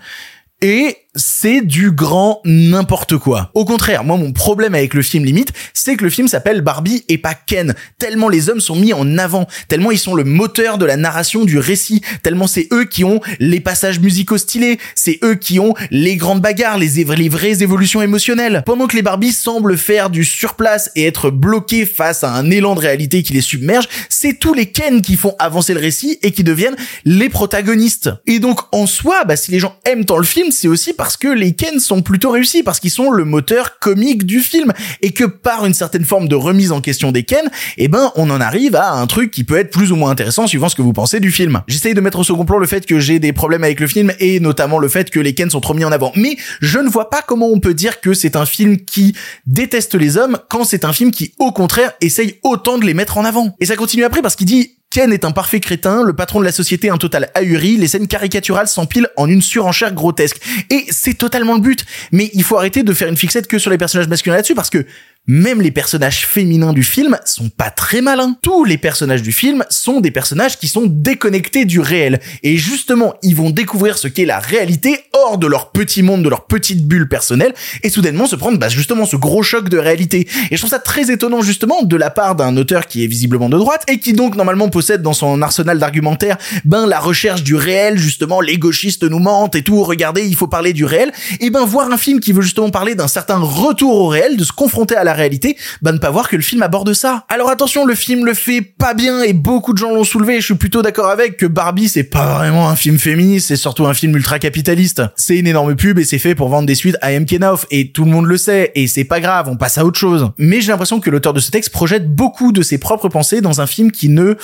[0.61, 3.51] Et c'est du grand n'importe quoi.
[3.53, 7.03] Au contraire, moi mon problème avec le film limite, c'est que le film s'appelle Barbie
[7.07, 7.73] et pas Ken.
[7.97, 11.45] Tellement les hommes sont mis en avant, tellement ils sont le moteur de la narration
[11.45, 15.73] du récit, tellement c'est eux qui ont les passages musicaux stylés, c'est eux qui ont
[15.91, 18.63] les grandes bagarres, les, les vraies évolutions émotionnelles.
[18.65, 22.75] Pendant que les Barbies semblent faire du surplace et être bloqués face à un élan
[22.75, 26.31] de réalité qui les submerge, c'est tous les Ken qui font avancer le récit et
[26.31, 26.75] qui deviennent
[27.05, 28.09] les protagonistes.
[28.25, 31.04] Et donc en soi, bah si les gens aiment tant le film, c'est aussi parce
[31.05, 34.73] parce que les Ken sont plutôt réussis, parce qu'ils sont le moteur comique du film,
[35.03, 38.27] et que par une certaine forme de remise en question des Ken, eh ben, on
[38.31, 40.81] en arrive à un truc qui peut être plus ou moins intéressant suivant ce que
[40.81, 41.61] vous pensez du film.
[41.67, 44.13] J'essaye de mettre au second plan le fait que j'ai des problèmes avec le film,
[44.19, 46.11] et notamment le fait que les Ken sont trop mis en avant.
[46.15, 49.15] Mais je ne vois pas comment on peut dire que c'est un film qui
[49.45, 53.19] déteste les hommes quand c'est un film qui, au contraire, essaye autant de les mettre
[53.19, 53.55] en avant.
[53.59, 56.45] Et ça continue après parce qu'il dit Ken est un parfait crétin, le patron de
[56.45, 60.39] la société un total ahuri, les scènes caricaturales s'empilent en une surenchère grotesque.
[60.69, 61.85] Et c'est totalement le but.
[62.13, 64.69] Mais il faut arrêter de faire une fixette que sur les personnages masculins là-dessus parce
[64.69, 64.85] que
[65.27, 68.35] même les personnages féminins du film sont pas très malins.
[68.41, 72.19] Tous les personnages du film sont des personnages qui sont déconnectés du réel.
[72.43, 76.29] Et justement, ils vont découvrir ce qu'est la réalité hors de leur petit monde, de
[76.29, 80.27] leur petite bulle personnelle, et soudainement se prendre bah, justement ce gros choc de réalité.
[80.51, 83.49] Et je trouve ça très étonnant justement de la part d'un auteur qui est visiblement
[83.49, 87.55] de droite, et qui donc normalement possède dans son arsenal d'argumentaire ben la recherche du
[87.55, 91.49] réel, justement les gauchistes nous mentent et tout, regardez, il faut parler du réel, et
[91.49, 94.51] ben voir un film qui veut justement parler d'un certain retour au réel, de se
[94.51, 97.25] confronter à la réalité, bah ne pas voir que le film aborde ça.
[97.29, 100.45] Alors attention, le film le fait pas bien et beaucoup de gens l'ont soulevé, je
[100.45, 103.93] suis plutôt d'accord avec que Barbie c'est pas vraiment un film féministe, c'est surtout un
[103.93, 105.01] film ultra capitaliste.
[105.15, 107.25] C'est une énorme pub et c'est fait pour vendre des suites à M.
[107.71, 110.31] Et tout le monde le sait et c'est pas grave, on passe à autre chose.
[110.37, 113.61] Mais j'ai l'impression que l'auteur de ce texte projette beaucoup de ses propres pensées dans
[113.61, 114.35] un film qui ne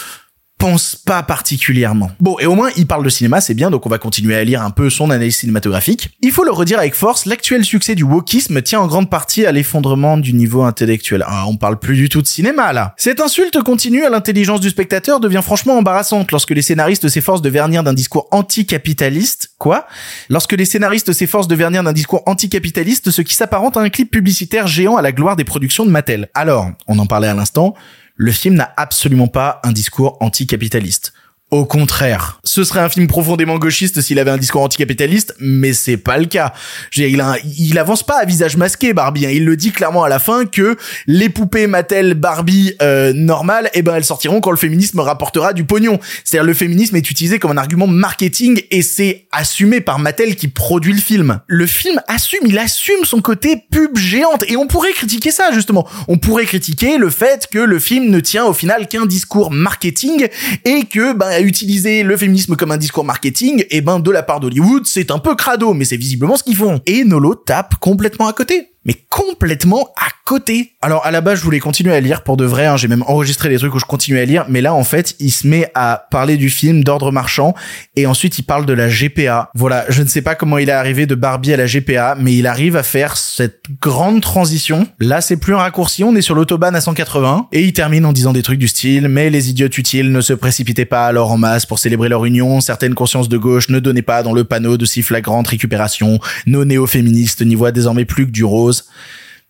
[0.62, 2.12] pense pas particulièrement.
[2.20, 4.44] Bon, et au moins, il parle de cinéma, c'est bien, donc on va continuer à
[4.44, 6.12] lire un peu son analyse cinématographique.
[6.22, 9.52] Il faut le redire avec force, l'actuel succès du wokisme tient en grande partie à
[9.52, 11.26] l'effondrement du niveau intellectuel.
[11.28, 12.94] Ah, on parle plus du tout de cinéma, là.
[12.98, 17.50] Cette insulte continue à l'intelligence du spectateur devient franchement embarrassante lorsque les scénaristes s'efforcent de
[17.50, 19.56] vernir d'un discours anticapitaliste.
[19.58, 19.88] Quoi?
[20.30, 24.12] Lorsque les scénaristes s'efforcent de vernir d'un discours anticapitaliste, ce qui s'apparente à un clip
[24.12, 26.30] publicitaire géant à la gloire des productions de Mattel.
[26.36, 27.74] Alors, on en parlait à l'instant,
[28.16, 31.14] le film n'a absolument pas un discours anticapitaliste.
[31.52, 35.98] Au contraire, ce serait un film profondément gauchiste s'il avait un discours anticapitaliste, mais c'est
[35.98, 36.54] pas le cas.
[36.96, 37.22] Il,
[37.60, 39.26] il, avance pas à visage masqué, Barbie.
[39.26, 39.32] Hein.
[39.34, 43.82] Il le dit clairement à la fin que les poupées Mattel Barbie euh, normales, eh
[43.82, 46.00] ben elles sortiront quand le féminisme rapportera du pognon.
[46.24, 50.48] C'est-à-dire le féminisme est utilisé comme un argument marketing et c'est assumé par Mattel qui
[50.48, 51.42] produit le film.
[51.48, 55.86] Le film assume, il assume son côté pub géante et on pourrait critiquer ça justement.
[56.08, 60.30] On pourrait critiquer le fait que le film ne tient au final qu'un discours marketing
[60.64, 64.24] et que ben utiliser le féminisme comme un discours marketing, et eh ben de la
[64.24, 66.82] part d'Hollywood, c'est un peu crado, mais c'est visiblement ce qu'ils font.
[66.86, 70.74] Et Nolo tape complètement à côté mais complètement à côté.
[70.82, 72.66] Alors à la base, je voulais continuer à lire pour de vrai.
[72.66, 72.78] Hein.
[72.78, 75.32] J'ai même enregistré des trucs où je continuais à lire, mais là en fait, il
[75.32, 77.54] se met à parler du film d'ordre marchand
[77.96, 79.50] et ensuite il parle de la GPA.
[79.54, 82.34] Voilà, je ne sais pas comment il est arrivé de Barbie à la GPA, mais
[82.36, 84.88] il arrive à faire cette grande transition.
[85.00, 88.14] Là, c'est plus un raccourci, on est sur l'autobahn à 180 et il termine en
[88.14, 91.38] disant des trucs du style "Mais les idiotes utiles ne se précipitaient pas alors en
[91.38, 92.62] masse pour célébrer leur union.
[92.62, 96.20] Certaines consciences de gauche ne donnaient pas dans le panneau de si flagrante récupération.
[96.46, 98.71] Nos néo-féministes n'y voient désormais plus que du rose."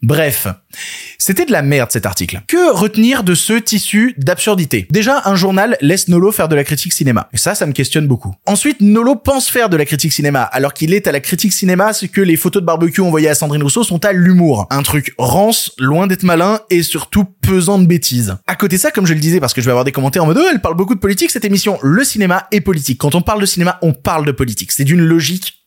[0.03, 0.47] Bref,
[1.19, 2.41] c'était de la merde cet article.
[2.47, 4.87] Que retenir de ce tissu d'absurdité?
[4.89, 7.29] Déjà, un journal laisse Nolo faire de la critique cinéma.
[7.33, 8.33] Et ça, ça me questionne beaucoup.
[8.47, 11.93] Ensuite, Nolo pense faire de la critique cinéma, alors qu'il est à la critique cinéma
[11.93, 14.65] ce que les photos de barbecue envoyées à Sandrine Rousseau sont à l'humour.
[14.71, 18.37] Un truc rance, loin d'être malin et surtout pesant de bêtises.
[18.47, 20.27] À côté ça, comme je le disais, parce que je vais avoir des commentaires en
[20.27, 22.97] mode oh, elle parle beaucoup de politique cette émission, le cinéma est politique.
[22.97, 24.71] Quand on parle de cinéma, on parle de politique.
[24.71, 25.60] C'est d'une logique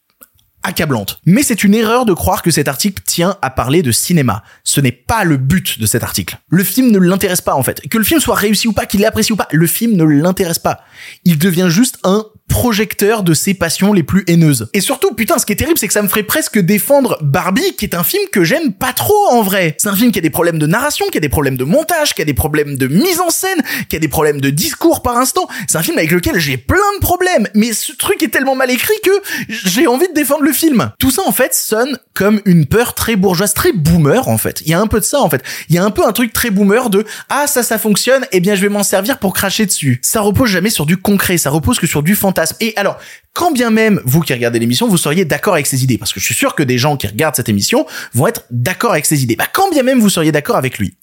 [1.27, 4.43] Mais c'est une erreur de croire que cet article tient à parler de cinéma.
[4.65, 6.39] Ce n'est pas le but de cet article.
[6.49, 7.81] Le film ne l'intéresse pas en fait.
[7.89, 10.59] Que le film soit réussi ou pas, qu'il l'apprécie ou pas, le film ne l'intéresse
[10.59, 10.81] pas.
[11.25, 12.25] Il devient juste un
[12.55, 14.69] projecteur de ses passions les plus haineuses.
[14.75, 17.75] Et surtout, putain, ce qui est terrible, c'est que ça me ferait presque défendre Barbie,
[17.77, 19.75] qui est un film que j'aime pas trop en vrai.
[19.77, 22.15] C'est un film qui a des problèmes de narration, qui a des problèmes de montage,
[22.15, 25.17] qui a des problèmes de mise en scène, qui a des problèmes de discours par
[25.19, 25.49] instant.
[25.67, 28.71] C'est un film avec lequel j'ai plein de problèmes, mais ce truc est tellement mal
[28.71, 29.11] écrit que
[29.49, 30.93] j'ai envie de défendre le film.
[31.01, 34.61] Tout ça en fait sonne comme une peur très bourgeoise, très boomer en fait.
[34.61, 35.43] Il y a un peu de ça en fait.
[35.69, 38.39] Il y a un peu un truc très boomer de ah ça ça fonctionne, eh
[38.39, 39.99] bien je vais m'en servir pour cracher dessus.
[40.03, 42.99] Ça repose jamais sur du concret, ça repose que sur du fantasme et alors,
[43.33, 46.21] quand bien même vous qui regardez l'émission, vous seriez d'accord avec ces idées, parce que
[46.21, 49.23] je suis sûr que des gens qui regardent cette émission vont être d'accord avec ces
[49.23, 49.37] idées.
[49.37, 50.95] Bah, quand bien même vous seriez d'accord avec lui,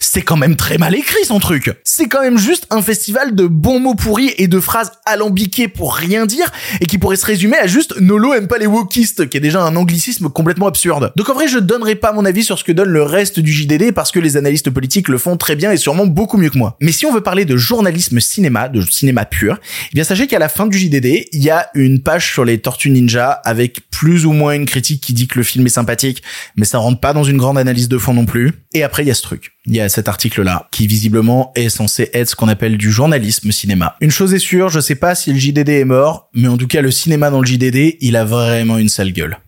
[0.00, 1.74] c'est quand même très mal écrit son truc.
[1.82, 5.94] C'est quand même juste un festival de bons mots pourris et de phrases alambiquées pour
[5.94, 9.36] rien dire et qui pourrait se résumer à juste Nolo aime pas les wokistes, qui
[9.36, 11.12] est déjà un anglicisme complètement absurde.
[11.16, 13.52] Donc en vrai, je donnerai pas mon avis sur ce que donne le reste du
[13.52, 16.58] JDD parce que les analystes politiques le font très bien et sûrement beaucoup mieux que
[16.58, 16.76] moi.
[16.80, 20.38] Mais si on veut parler de journalisme cinéma, de cinéma pur, eh bien sachez qu'à
[20.38, 24.26] la fin du JDD, il y a une page sur les Tortues Ninja avec plus
[24.26, 26.22] ou moins une critique qui dit que le film est sympathique,
[26.54, 28.52] mais ça rentre pas dans une grande analyse de fond non plus.
[28.72, 31.68] Et après, il y a ce truc il y a cet article-là, qui visiblement est
[31.68, 33.96] censé être ce qu'on appelle du journalisme cinéma.
[34.00, 36.66] Une chose est sûre, je sais pas si le JDD est mort, mais en tout
[36.66, 39.38] cas le cinéma dans le JDD, il a vraiment une sale gueule.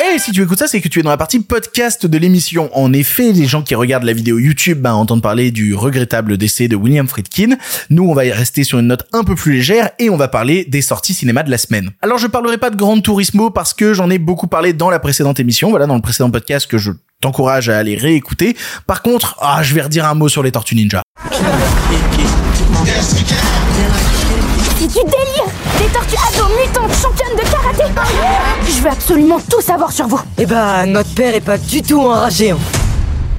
[0.00, 2.70] Et si tu écoutes ça, c'est que tu es dans la partie podcast de l'émission.
[2.72, 6.68] En effet, les gens qui regardent la vidéo YouTube bah, entendent parler du regrettable décès
[6.68, 7.56] de William Friedkin.
[7.90, 10.28] Nous, on va y rester sur une note un peu plus légère et on va
[10.28, 11.90] parler des sorties cinéma de la semaine.
[12.00, 15.00] Alors, je parlerai pas de Grand Turismo parce que j'en ai beaucoup parlé dans la
[15.00, 18.56] précédente émission, voilà, dans le précédent podcast que je t'encourage à aller réécouter.
[18.86, 21.02] Par contre, ah, je vais redire un mot sur les Tortues Ninja.
[24.78, 25.44] C'est du délire
[25.80, 27.92] Des tortues ados mutantes championnes de karaté
[28.64, 32.00] Je veux absolument tout savoir sur vous Eh bah, notre père est pas du tout
[32.00, 32.52] enragé.
[32.52, 32.58] Hein.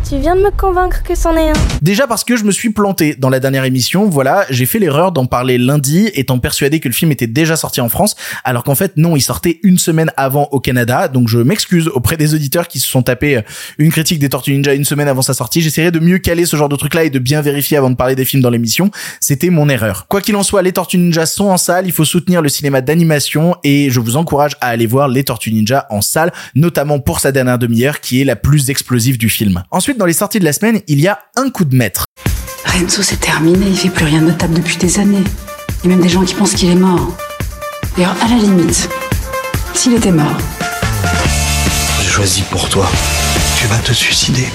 [0.09, 1.53] Tu viens de me convaincre que c'en est un.
[1.83, 5.11] Déjà parce que je me suis planté dans la dernière émission, voilà, j'ai fait l'erreur
[5.11, 8.73] d'en parler lundi, étant persuadé que le film était déjà sorti en France, alors qu'en
[8.73, 12.67] fait non, il sortait une semaine avant au Canada, donc je m'excuse auprès des auditeurs
[12.67, 13.41] qui se sont tapés euh,
[13.77, 16.55] une critique des Tortues Ninja une semaine avant sa sortie, j'essaierai de mieux caler ce
[16.55, 18.89] genre de truc là et de bien vérifier avant de parler des films dans l'émission,
[19.19, 20.07] c'était mon erreur.
[20.07, 22.81] Quoi qu'il en soit, les Tortues Ninja sont en salle, il faut soutenir le cinéma
[22.81, 27.19] d'animation et je vous encourage à aller voir les Tortues Ninja en salle, notamment pour
[27.19, 29.61] sa dernière demi-heure qui est la plus explosive du film.
[29.69, 32.05] Ensuite, dans les sorties de la semaine, il y a un coup de maître.
[32.65, 33.67] Renzo, c'est terminé.
[33.67, 35.23] Il fait plus rien de notable depuis des années.
[35.83, 37.15] Il y a même des gens qui pensent qu'il est mort.
[37.95, 38.89] D'ailleurs, à la limite,
[39.73, 40.37] s'il était mort.
[42.01, 42.89] J'ai choisi pour toi.
[43.59, 44.47] Tu vas te suicider.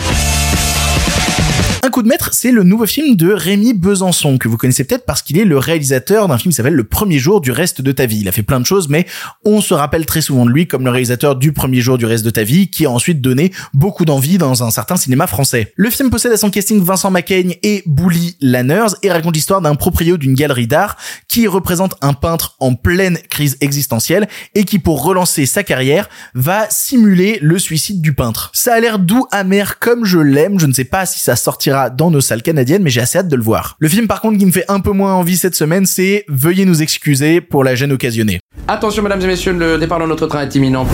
[1.84, 5.04] Un coup de maître, c'est le nouveau film de Rémi Besançon, que vous connaissez peut-être
[5.04, 7.92] parce qu'il est le réalisateur d'un film qui s'appelle Le premier jour du reste de
[7.92, 8.20] ta vie.
[8.20, 9.04] Il a fait plein de choses, mais
[9.44, 12.24] on se rappelle très souvent de lui comme le réalisateur du premier jour du reste
[12.24, 15.74] de ta vie, qui a ensuite donné beaucoup d'envie dans un certain cinéma français.
[15.76, 19.74] Le film possède à son casting Vincent Macaigne et Bouli Lanners et raconte l'histoire d'un
[19.74, 20.96] proprio d'une galerie d'art
[21.28, 26.66] qui représente un peintre en pleine crise existentielle et qui, pour relancer sa carrière, va
[26.70, 28.50] simuler le suicide du peintre.
[28.54, 30.58] Ça a l'air doux, amer, comme je l'aime.
[30.58, 33.28] Je ne sais pas si ça sortira dans nos salles canadiennes, mais j'ai assez hâte
[33.28, 33.76] de le voir.
[33.78, 36.64] Le film, par contre, qui me fait un peu moins envie cette semaine, c'est Veuillez
[36.64, 38.40] nous excuser pour la gêne occasionnée.
[38.68, 40.86] Attention, mesdames et messieurs, le départ de notre train est imminent.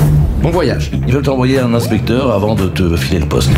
[0.42, 0.90] Bon voyage.
[1.06, 3.50] Ils veulent t'envoyer un inspecteur avant de te filer le poste.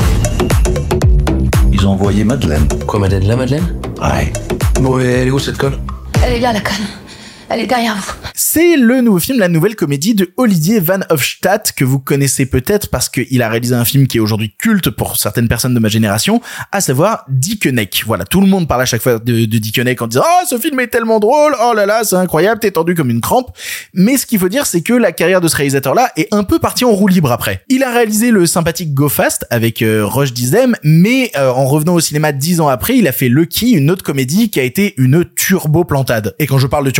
[1.73, 2.67] Ils ont envoyé Madeleine.
[2.87, 3.81] Quoi, Madeleine La Madeleine?
[4.01, 4.33] Ouais.
[4.81, 5.79] Bon, et elle est où cette conne?
[6.25, 6.87] Elle est là, la conne.
[8.35, 12.89] C'est le nouveau film, la nouvelle comédie de Olivier Van Hofstadt, que vous connaissez peut-être
[12.89, 15.89] parce qu'il a réalisé un film qui est aujourd'hui culte pour certaines personnes de ma
[15.89, 16.41] génération,
[16.73, 18.05] à savoir Dickeneck.
[18.07, 20.57] Voilà, tout le monde parle à chaque fois de, de Dickeneck en disant «Oh, ce
[20.57, 23.55] film est tellement drôle Oh là là, c'est incroyable, t'es tendu comme une crampe!»
[23.93, 26.59] Mais ce qu'il faut dire, c'est que la carrière de ce réalisateur-là est un peu
[26.59, 27.65] partie en roue libre après.
[27.69, 31.93] Il a réalisé le sympathique Go Fast avec euh, Roche Dizem, mais euh, en revenant
[31.93, 34.95] au cinéma dix ans après, il a fait Lucky, une autre comédie qui a été
[34.97, 36.35] une turbo-plantade.
[36.39, 36.91] Et quand je parle de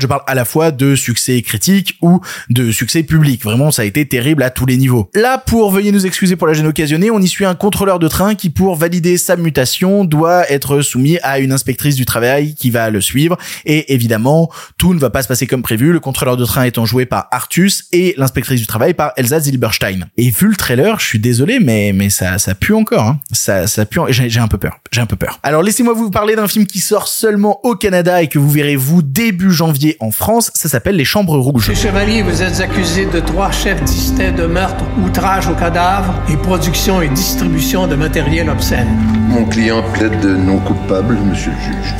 [0.00, 3.42] je parle à la fois de succès critique ou de succès public.
[3.42, 5.10] Vraiment, ça a été terrible à tous les niveaux.
[5.14, 8.08] Là, pour veuillez nous excuser pour la gêne occasionnée, on y suit un contrôleur de
[8.08, 12.70] train qui, pour valider sa mutation, doit être soumis à une inspectrice du travail qui
[12.70, 13.36] va le suivre.
[13.64, 15.92] Et évidemment, tout ne va pas se passer comme prévu.
[15.92, 20.08] Le contrôleur de train étant joué par Artus et l'inspectrice du travail par Elsa Zilberstein.
[20.16, 23.04] Et vu le trailer, je suis désolé, mais mais ça ça pue encore.
[23.04, 23.20] Hein.
[23.32, 24.00] Ça ça pue.
[24.08, 24.78] J'ai j'ai un peu peur.
[24.90, 25.38] J'ai un peu peur.
[25.42, 28.76] Alors laissez-moi vous parler d'un film qui sort seulement au Canada et que vous verrez
[28.76, 30.50] vous début janvier en France.
[30.54, 31.68] Ça s'appelle Les Chambres Rouges.
[31.68, 36.36] Monsieur Chevalier, vous êtes accusé de trois chefs distincts de meurtre, outrage au cadavre et
[36.36, 38.88] production et distribution de matériel obscène.
[39.28, 41.94] Mon client plaide de non coupable, monsieur le juge.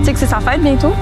[0.00, 0.92] Tu sais que c'est sa fête bientôt?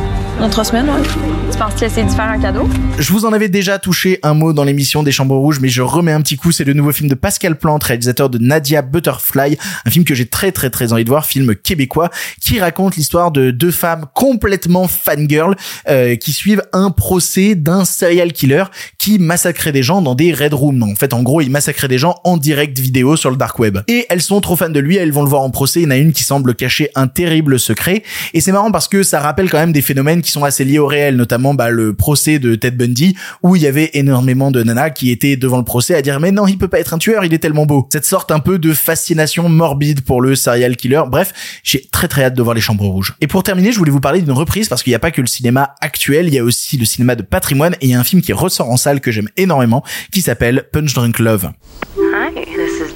[0.42, 1.08] Dans trois semaines, ouais.
[1.52, 2.68] Tu penses qu'il essaie de faire un cadeau?
[2.98, 5.82] Je vous en avais déjà touché un mot dans l'émission des Chambres Rouges, mais je
[5.82, 6.50] remets un petit coup.
[6.50, 10.26] C'est le nouveau film de Pascal Plante, réalisateur de Nadia Butterfly, un film que j'ai
[10.26, 14.88] très très très envie de voir, film québécois, qui raconte l'histoire de deux femmes complètement
[14.88, 15.54] fangirl
[15.88, 18.64] euh, qui suivent un procès d'un serial killer
[18.98, 20.82] qui massacrait des gens dans des red rooms.
[20.82, 23.78] En fait, en gros, il massacrait des gens en direct vidéo sur le dark web.
[23.86, 25.82] Et elles sont trop fans de lui, elles vont le voir en procès.
[25.82, 28.02] Il y en a une qui semble cacher un terrible secret.
[28.34, 30.78] Et c'est marrant parce que ça rappelle quand même des phénomènes qui sont assez liés
[30.78, 34.62] au réel, notamment bah, le procès de Ted Bundy, où il y avait énormément de
[34.62, 36.98] nanas qui étaient devant le procès à dire mais non, il peut pas être un
[36.98, 37.88] tueur, il est tellement beau.
[37.92, 41.02] Cette sorte un peu de fascination morbide pour le serial killer.
[41.08, 43.14] Bref, j'ai très très hâte de voir les Chambres Rouges.
[43.20, 45.20] Et pour terminer, je voulais vous parler d'une reprise parce qu'il n'y a pas que
[45.20, 48.00] le cinéma actuel, il y a aussi le cinéma de patrimoine et il y a
[48.00, 51.50] un film qui ressort en salle que j'aime énormément qui s'appelle Punch Drunk Love.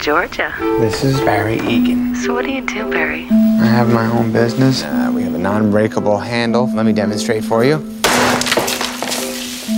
[0.06, 0.54] Hi, this is Georgia.
[0.80, 2.14] This is Barry Egan.
[2.14, 3.26] So what do you do, Barry?
[3.30, 4.84] I have my own business.
[4.84, 6.70] Uh, we have a non-breakable handle.
[6.72, 7.78] Let me demonstrate for you.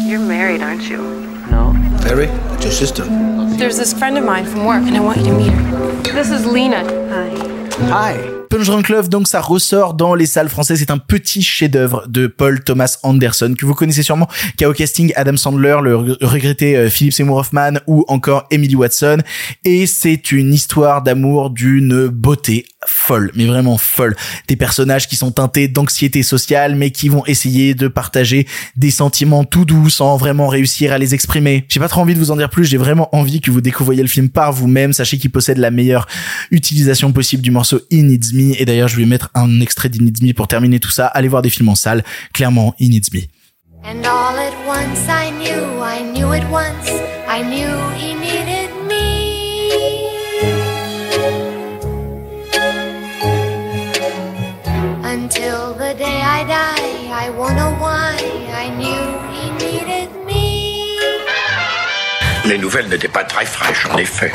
[0.06, 0.98] You're married, aren't you?
[1.50, 1.72] No.
[2.02, 3.04] Barry, it's your sister.
[3.56, 5.90] There's this friend of mine from work, and I want you to meet her.
[6.12, 6.84] This is Lena.
[7.10, 7.28] Hi.
[7.88, 8.38] Hi.
[8.50, 10.78] Punch Drunk Love, donc ça ressort dans les salles françaises.
[10.78, 14.72] C'est un petit chef-d'œuvre de Paul Thomas Anderson que vous connaissez sûrement, qui a au
[14.72, 19.18] casting Adam Sandler, le regretté euh, Philip Seymour Hoffman ou encore Emily Watson.
[19.64, 24.16] Et c'est une histoire d'amour d'une beauté folle, mais vraiment folle.
[24.46, 29.44] Des personnages qui sont teintés d'anxiété sociale, mais qui vont essayer de partager des sentiments
[29.44, 31.64] tout doux sans vraiment réussir à les exprimer.
[31.68, 32.64] J'ai pas trop envie de vous en dire plus.
[32.64, 34.92] J'ai vraiment envie que vous découvriez le film par vous-même.
[34.92, 36.06] Sachez qu'il possède la meilleure
[36.50, 38.61] utilisation possible du morceau In Needs Me.
[38.61, 41.07] Et d'ailleurs, je vais mettre un extrait d'In Needs Me pour terminer tout ça.
[41.07, 42.05] Allez voir des films en salle.
[42.33, 43.20] Clairement, In Needs Me.
[43.85, 46.90] And all at once I knew, I knew it once,
[47.29, 49.29] I knew he needed me.
[55.05, 57.72] Until the day I die, I won't know
[62.48, 64.32] Les nouvelles n'étaient pas très fraîches, en effet.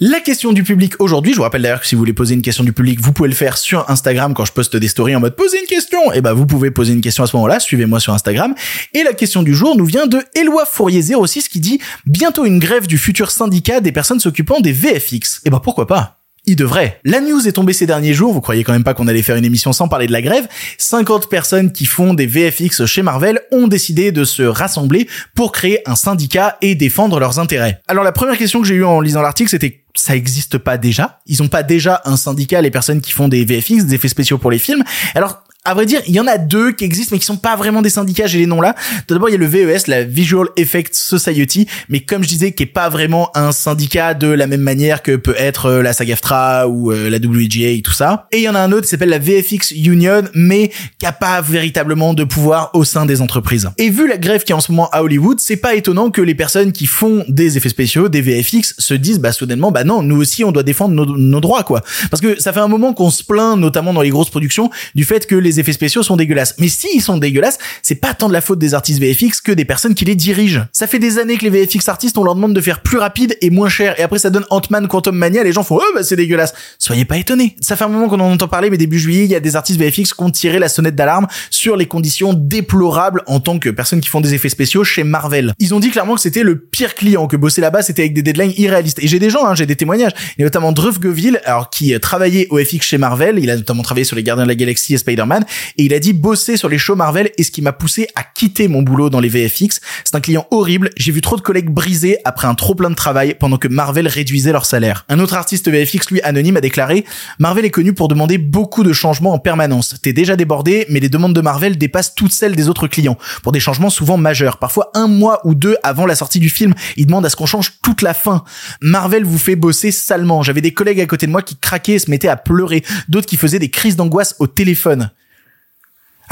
[0.00, 2.40] La question du public aujourd'hui, je vous rappelle d'ailleurs que si vous voulez poser une
[2.40, 5.20] question du public, vous pouvez le faire sur Instagram quand je poste des stories en
[5.20, 6.10] mode poser une question.
[6.14, 8.54] Et ben vous pouvez poser une question à ce moment-là, suivez-moi sur Instagram.
[8.94, 12.60] Et la question du jour nous vient de Éloi Fourier 06 qui dit bientôt une
[12.60, 15.42] grève du futur syndicat des personnes s'occupant des VFX.
[15.44, 16.19] Et ben pourquoi pas?
[16.50, 16.98] Il devrait.
[17.04, 19.36] La news est tombée ces derniers jours, vous croyez quand même pas qu'on allait faire
[19.36, 23.40] une émission sans parler de la grève 50 personnes qui font des VFX chez Marvel
[23.52, 27.80] ont décidé de se rassembler pour créer un syndicat et défendre leurs intérêts.
[27.86, 31.20] Alors la première question que j'ai eue en lisant l'article c'était ça existe pas déjà?
[31.26, 34.38] Ils ont pas déjà un syndicat les personnes qui font des VFX, des effets spéciaux
[34.38, 34.82] pour les films?
[35.14, 37.54] Alors À vrai dire, il y en a deux qui existent, mais qui sont pas
[37.54, 38.74] vraiment des syndicats, j'ai les noms là.
[39.06, 42.52] Tout d'abord, il y a le VES, la Visual Effects Society, mais comme je disais,
[42.52, 45.92] qui est pas vraiment un syndicat de la même manière que peut être euh, la
[45.92, 48.26] SAG-AFTRA ou euh, la WGA et tout ça.
[48.32, 51.12] Et il y en a un autre qui s'appelle la VFX Union, mais qui a
[51.12, 53.68] pas véritablement de pouvoir au sein des entreprises.
[53.76, 56.22] Et vu la grève qui est en ce moment à Hollywood, c'est pas étonnant que
[56.22, 60.02] les personnes qui font des effets spéciaux, des VFX, se disent bah soudainement bah non,
[60.02, 61.82] nous aussi on doit défendre nos, nos droits quoi.
[62.10, 65.04] Parce que ça fait un moment qu'on se plaint, notamment dans les grosses productions, du
[65.04, 66.54] fait que les effets spéciaux sont dégueulasses.
[66.58, 69.52] Mais si ils sont dégueulasses, c'est pas tant de la faute des artistes VFX que
[69.52, 70.66] des personnes qui les dirigent.
[70.72, 73.36] Ça fait des années que les VFX artistes on leur demande de faire plus rapide
[73.40, 76.02] et moins cher et après ça donne Ant-Man Quantum Mania, les gens font oh bah
[76.02, 76.52] c'est dégueulasse.
[76.78, 77.56] Soyez pas étonnés.
[77.60, 79.56] Ça fait un moment qu'on en entend parler mais début juillet, il y a des
[79.56, 83.70] artistes VFX qui ont tiré la sonnette d'alarme sur les conditions déplorables en tant que
[83.70, 85.54] personnes qui font des effets spéciaux chez Marvel.
[85.58, 88.22] Ils ont dit clairement que c'était le pire client que bosser là-bas, c'était avec des
[88.22, 88.98] deadlines irréalistes.
[89.02, 90.12] Et j'ai des gens, hein, j'ai des témoignages.
[90.12, 93.38] A notamment Drew Goville, alors qui travaillait au FX chez Marvel.
[93.38, 95.39] Il a notamment travaillé sur les Gardiens de la Galaxie et Spider-Man.
[95.76, 98.22] Et il a dit bosser sur les shows Marvel et ce qui m'a poussé à
[98.22, 99.80] quitter mon boulot dans les VFX.
[100.04, 100.90] C'est un client horrible.
[100.96, 104.08] J'ai vu trop de collègues brisés après un trop plein de travail pendant que Marvel
[104.08, 105.04] réduisait leur salaire.
[105.08, 107.04] Un autre artiste VFX, lui, anonyme, a déclaré
[107.38, 109.96] Marvel est connu pour demander beaucoup de changements en permanence.
[110.02, 113.52] T'es déjà débordé, mais les demandes de Marvel dépassent toutes celles des autres clients pour
[113.52, 114.58] des changements souvent majeurs.
[114.58, 117.46] Parfois un mois ou deux avant la sortie du film, ils demandent à ce qu'on
[117.46, 118.44] change toute la fin.
[118.80, 120.42] Marvel vous fait bosser salement.
[120.42, 123.26] J'avais des collègues à côté de moi qui craquaient et se mettaient à pleurer, d'autres
[123.26, 125.10] qui faisaient des crises d'angoisse au téléphone.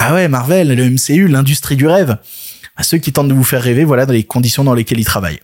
[0.00, 2.16] Ah ouais, Marvel, le MCU, l'industrie du rêve.
[2.76, 5.04] À ceux qui tentent de vous faire rêver, voilà dans les conditions dans lesquelles ils
[5.04, 5.40] travaillent.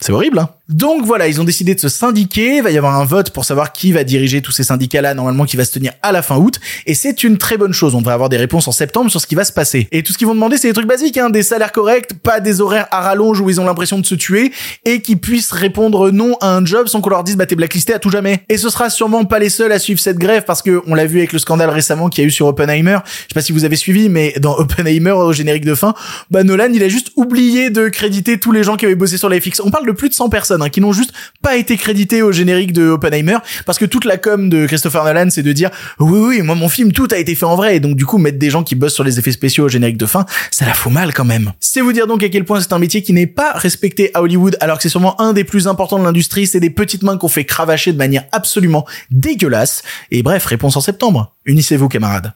[0.00, 2.56] C'est horrible, hein Donc voilà, ils ont décidé de se syndiquer.
[2.56, 5.46] Il va y avoir un vote pour savoir qui va diriger tous ces syndicats-là, normalement
[5.46, 6.60] qui va se tenir à la fin août.
[6.84, 7.94] Et c'est une très bonne chose.
[7.94, 9.88] On devrait avoir des réponses en septembre sur ce qui va se passer.
[9.92, 12.40] Et tout ce qu'ils vont demander, c'est des trucs basiques, hein, des salaires corrects, pas
[12.40, 14.52] des horaires à rallonge où ils ont l'impression de se tuer,
[14.84, 17.94] et qui puissent répondre non à un job sans qu'on leur dise bah t'es blacklisté
[17.94, 18.42] à tout jamais.
[18.50, 21.06] Et ce sera sûrement pas les seuls à suivre cette grève parce que on l'a
[21.06, 22.98] vu avec le scandale récemment qu'il y a eu sur Oppenheimer.
[23.06, 25.94] Je sais pas si vous avez suivi, mais dans Oppenheimer au générique de fin,
[26.30, 29.30] bah Nolan il a juste oublié de créditer tous les gens qui avaient bossé sur
[29.30, 29.60] la FX.
[29.64, 32.32] On parle de plus de 100 personnes hein, qui n'ont juste pas été crédités au
[32.32, 36.20] générique de Oppenheimer parce que toute la com de Christopher Nolan c'est de dire oui
[36.20, 38.38] oui moi mon film tout a été fait en vrai et donc du coup mettre
[38.38, 40.92] des gens qui bossent sur les effets spéciaux au générique de fin ça la fout
[40.92, 41.52] mal quand même.
[41.60, 44.22] C'est vous dire donc à quel point c'est un métier qui n'est pas respecté à
[44.22, 47.16] Hollywood alors que c'est sûrement un des plus importants de l'industrie, c'est des petites mains
[47.16, 51.34] qu'on fait cravacher de manière absolument dégueulasse et bref réponse en septembre.
[51.46, 52.32] Unissez-vous camarades.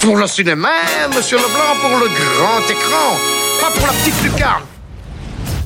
[0.00, 0.68] Pour le cinéma,
[1.14, 3.16] monsieur Leblanc, pour le grand écran,
[3.60, 4.62] pas pour la petite lucarne.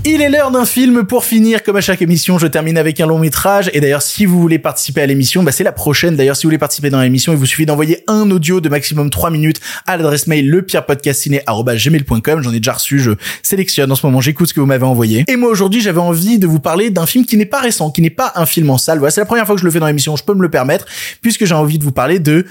[0.03, 1.63] Il est l'heure d'un film pour finir.
[1.63, 3.71] Comme à chaque émission, je termine avec un long métrage.
[3.75, 6.17] Et d'ailleurs, si vous voulez participer à l'émission, bah c'est la prochaine.
[6.17, 9.11] D'ailleurs, si vous voulez participer dans l'émission, il vous suffit d'envoyer un audio de maximum
[9.11, 12.43] 3 minutes à l'adresse mail lepierrepodcastciné@gmail.com.
[12.43, 12.99] J'en ai déjà reçu.
[12.99, 13.11] Je
[13.43, 14.23] sélectionne en ce moment.
[14.23, 15.27] J'écoute ce que vous m'avez envoyé.
[15.29, 18.01] Et moi aujourd'hui, j'avais envie de vous parler d'un film qui n'est pas récent, qui
[18.01, 19.01] n'est pas un film en salle.
[19.01, 20.17] Voilà, c'est la première fois que je le fais dans l'émission.
[20.17, 20.87] Je peux me le permettre
[21.21, 22.47] puisque j'ai envie de vous parler de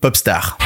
[0.00, 0.56] Popstar.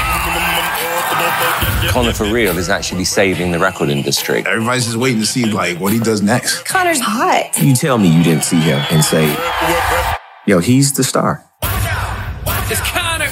[1.90, 4.44] Connor for real is actually saving the record industry.
[4.46, 6.64] Everybody's just waiting to see like what he does next.
[6.64, 7.56] Connor's hot.
[7.62, 9.26] You tell me you didn't see him and say,
[10.46, 11.42] yo, he's the star.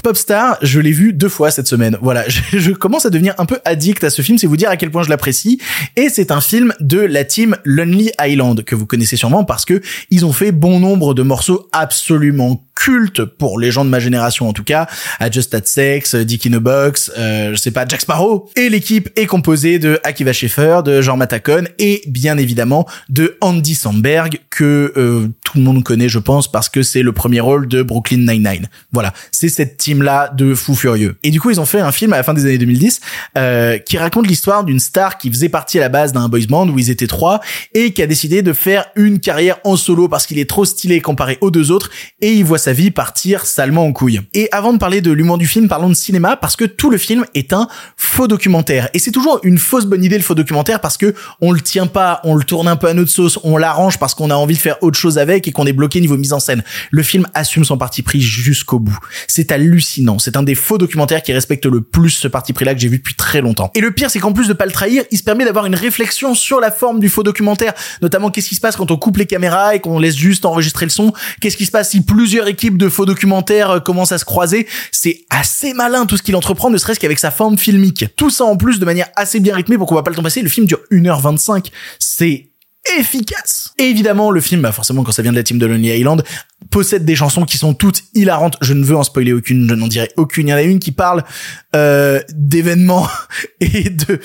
[0.05, 1.97] Popstar, je l'ai vu deux fois cette semaine.
[2.03, 4.69] Voilà, je, je, commence à devenir un peu addict à ce film, c'est vous dire
[4.69, 5.59] à quel point je l'apprécie.
[5.97, 9.81] Et c'est un film de la team Lonely Island que vous connaissez sûrement parce que
[10.11, 14.49] ils ont fait bon nombre de morceaux absolument culte pour les gens de ma génération
[14.49, 14.87] en tout cas,
[15.21, 18.51] à Just Had Sex, Dick in a Box, euh, je sais pas, Jack Sparrow.
[18.57, 23.75] Et l'équipe est composée de Akiva Scheffer, de Jean Matacon et bien évidemment de Andy
[23.75, 27.69] Samberg que euh, tout le monde connaît je pense parce que c'est le premier rôle
[27.69, 28.69] de Brooklyn Nine-Nine.
[28.93, 31.17] Voilà, c'est cette team là de fous furieux.
[31.23, 33.01] Et du coup ils ont fait un film à la fin des années 2010
[33.39, 36.69] euh, qui raconte l'histoire d'une star qui faisait partie à la base d'un boys band
[36.69, 37.41] où ils étaient trois
[37.73, 41.01] et qui a décidé de faire une carrière en solo parce qu'il est trop stylé
[41.01, 44.23] comparé aux deux autres et il voit sa vie partir salement en couille.
[44.33, 46.97] Et avant de parler de l'humour du film, parlons de cinéma parce que tout le
[46.97, 48.89] film est un faux documentaire.
[48.95, 51.87] Et c'est toujours une fausse bonne idée le faux documentaire parce que on le tient
[51.87, 54.55] pas, on le tourne un peu à notre sauce, on l'arrange parce qu'on a envie
[54.55, 56.65] de faire autre chose avec et qu'on est bloqué niveau mise en scène.
[56.91, 58.99] Le film assume son parti pris jusqu'au bout.
[59.29, 60.19] C'est hallucinant.
[60.19, 62.89] C'est un des faux documentaires qui respecte le plus ce parti pris là que j'ai
[62.89, 63.71] vu depuis très longtemps.
[63.75, 65.75] Et le pire, c'est qu'en plus de pas le trahir, il se permet d'avoir une
[65.75, 69.19] réflexion sur la forme du faux documentaire, notamment qu'est-ce qui se passe quand on coupe
[69.19, 72.49] les caméras et qu'on laisse juste enregistrer le son, qu'est-ce qui se passe si plusieurs
[72.55, 74.67] équipes de faux documentaires euh, commencent à se croiser.
[74.93, 78.07] C'est assez malin tout ce qu'il entreprend, ne serait-ce qu'avec sa forme filmique.
[78.17, 80.23] Tout ça en plus de manière assez bien rythmée pour qu'on va pas le temps
[80.23, 80.41] passer.
[80.41, 81.71] Le film dure 1h25.
[81.99, 82.51] C'est
[82.99, 83.73] efficace.
[83.79, 86.23] Évidemment, le film, bah forcément, quand ça vient de la team de Lonely Island,
[86.71, 88.57] possède des chansons qui sont toutes hilarantes.
[88.61, 90.49] Je ne veux en spoiler aucune, je n'en dirai aucune.
[90.49, 91.25] Il y en a une qui parle
[91.75, 93.09] euh, d'événements
[93.61, 94.21] et de...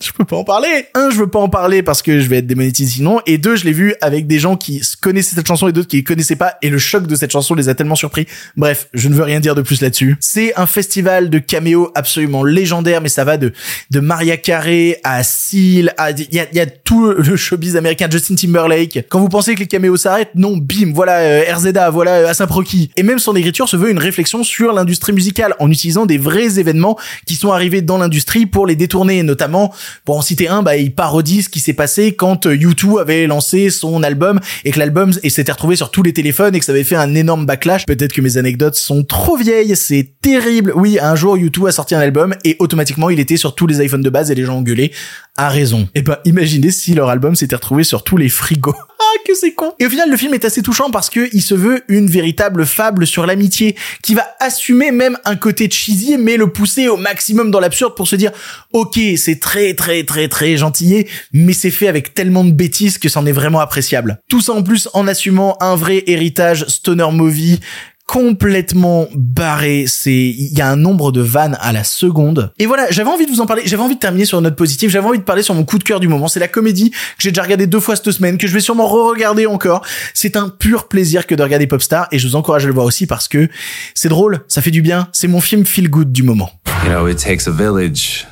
[0.00, 0.86] je peux pas en parler.
[0.94, 3.20] Un, je veux pas en parler parce que je vais être démonétisé sinon.
[3.26, 5.96] Et deux, je l'ai vu avec des gens qui connaissaient cette chanson et d'autres qui
[5.96, 6.54] ne connaissaient pas.
[6.62, 8.28] Et le choc de cette chanson les a tellement surpris.
[8.56, 10.16] Bref, je ne veux rien dire de plus là-dessus.
[10.20, 13.52] C'est un festival de caméos absolument légendaire, mais ça va de,
[13.90, 18.06] de Maria Carey à Seal, à, il y a, y a tout le showbiz américain,
[18.08, 19.04] Justin Timberlake.
[19.08, 22.52] Quand vous pensez que les caméos s'arrêtent, non, bim, voilà euh, RZA, voilà euh, Asap.
[22.96, 26.60] Et même son écriture se veut une réflexion sur l'industrie musicale en utilisant des vrais
[26.60, 26.96] événements
[27.26, 29.74] qui sont arrivés dans l'industrie pour les détourner, notamment
[30.04, 33.26] pour en citer un, bah, il parodie ce qui s'est passé quand U2 euh, avait
[33.26, 36.72] lancé son album et que l'album s'était retrouvé sur tous les téléphones et que ça
[36.72, 37.86] avait fait un énorme backlash.
[37.86, 40.72] Peut-être que mes anecdotes sont trop vieilles, c'est terrible.
[40.74, 43.84] Oui, un jour U2 a sorti un album et automatiquement il était sur tous les
[43.84, 44.92] iPhones de base et les gens engueulaient.
[45.36, 45.82] A raison.
[45.94, 48.74] Et eh ben, imaginez si leur album s'était retrouvé sur tous les frigos.
[49.00, 49.72] Ah, que c'est con.
[49.78, 52.66] Et au final, le film est assez touchant parce que il se veut une véritable
[52.66, 57.50] fable sur l'amitié qui va assumer même un côté cheesy mais le pousser au maximum
[57.50, 58.32] dans l'absurde pour se dire,
[58.72, 63.08] ok, c'est très très très très gentillé, mais c'est fait avec tellement de bêtises que
[63.08, 64.20] c'en est vraiment appréciable.
[64.28, 67.60] Tout ça en plus en assumant un vrai héritage stoner movie
[68.08, 69.84] complètement barré.
[69.86, 72.52] C'est, il y a un nombre de vannes à la seconde.
[72.58, 73.62] Et voilà, j'avais envie de vous en parler.
[73.66, 74.88] J'avais envie de terminer sur une note positive.
[74.88, 76.26] J'avais envie de parler sur mon coup de cœur du moment.
[76.26, 78.88] C'est la comédie que j'ai déjà regardé deux fois cette semaine, que je vais sûrement
[78.88, 79.84] re-regarder encore.
[80.14, 82.86] C'est un pur plaisir que de regarder Popstar et je vous encourage à le voir
[82.86, 83.48] aussi parce que
[83.94, 85.08] c'est drôle, ça fait du bien.
[85.12, 86.50] C'est mon film feel good du moment.
[86.84, 88.26] You know, it takes a village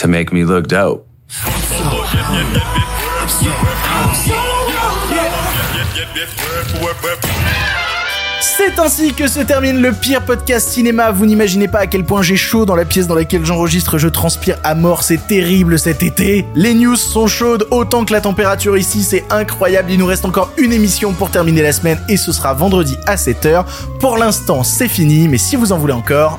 [0.00, 1.06] to make me look dope.
[8.40, 11.10] C'est ainsi que se termine le pire podcast cinéma.
[11.10, 13.98] Vous n'imaginez pas à quel point j'ai chaud dans la pièce dans laquelle j'enregistre.
[13.98, 15.02] Je transpire à mort.
[15.02, 16.46] C'est terrible cet été.
[16.54, 19.02] Les news sont chaudes autant que la température ici.
[19.02, 19.90] C'est incroyable.
[19.90, 23.16] Il nous reste encore une émission pour terminer la semaine et ce sera vendredi à
[23.16, 23.64] 7h.
[23.98, 25.28] Pour l'instant, c'est fini.
[25.28, 26.38] Mais si vous en voulez encore.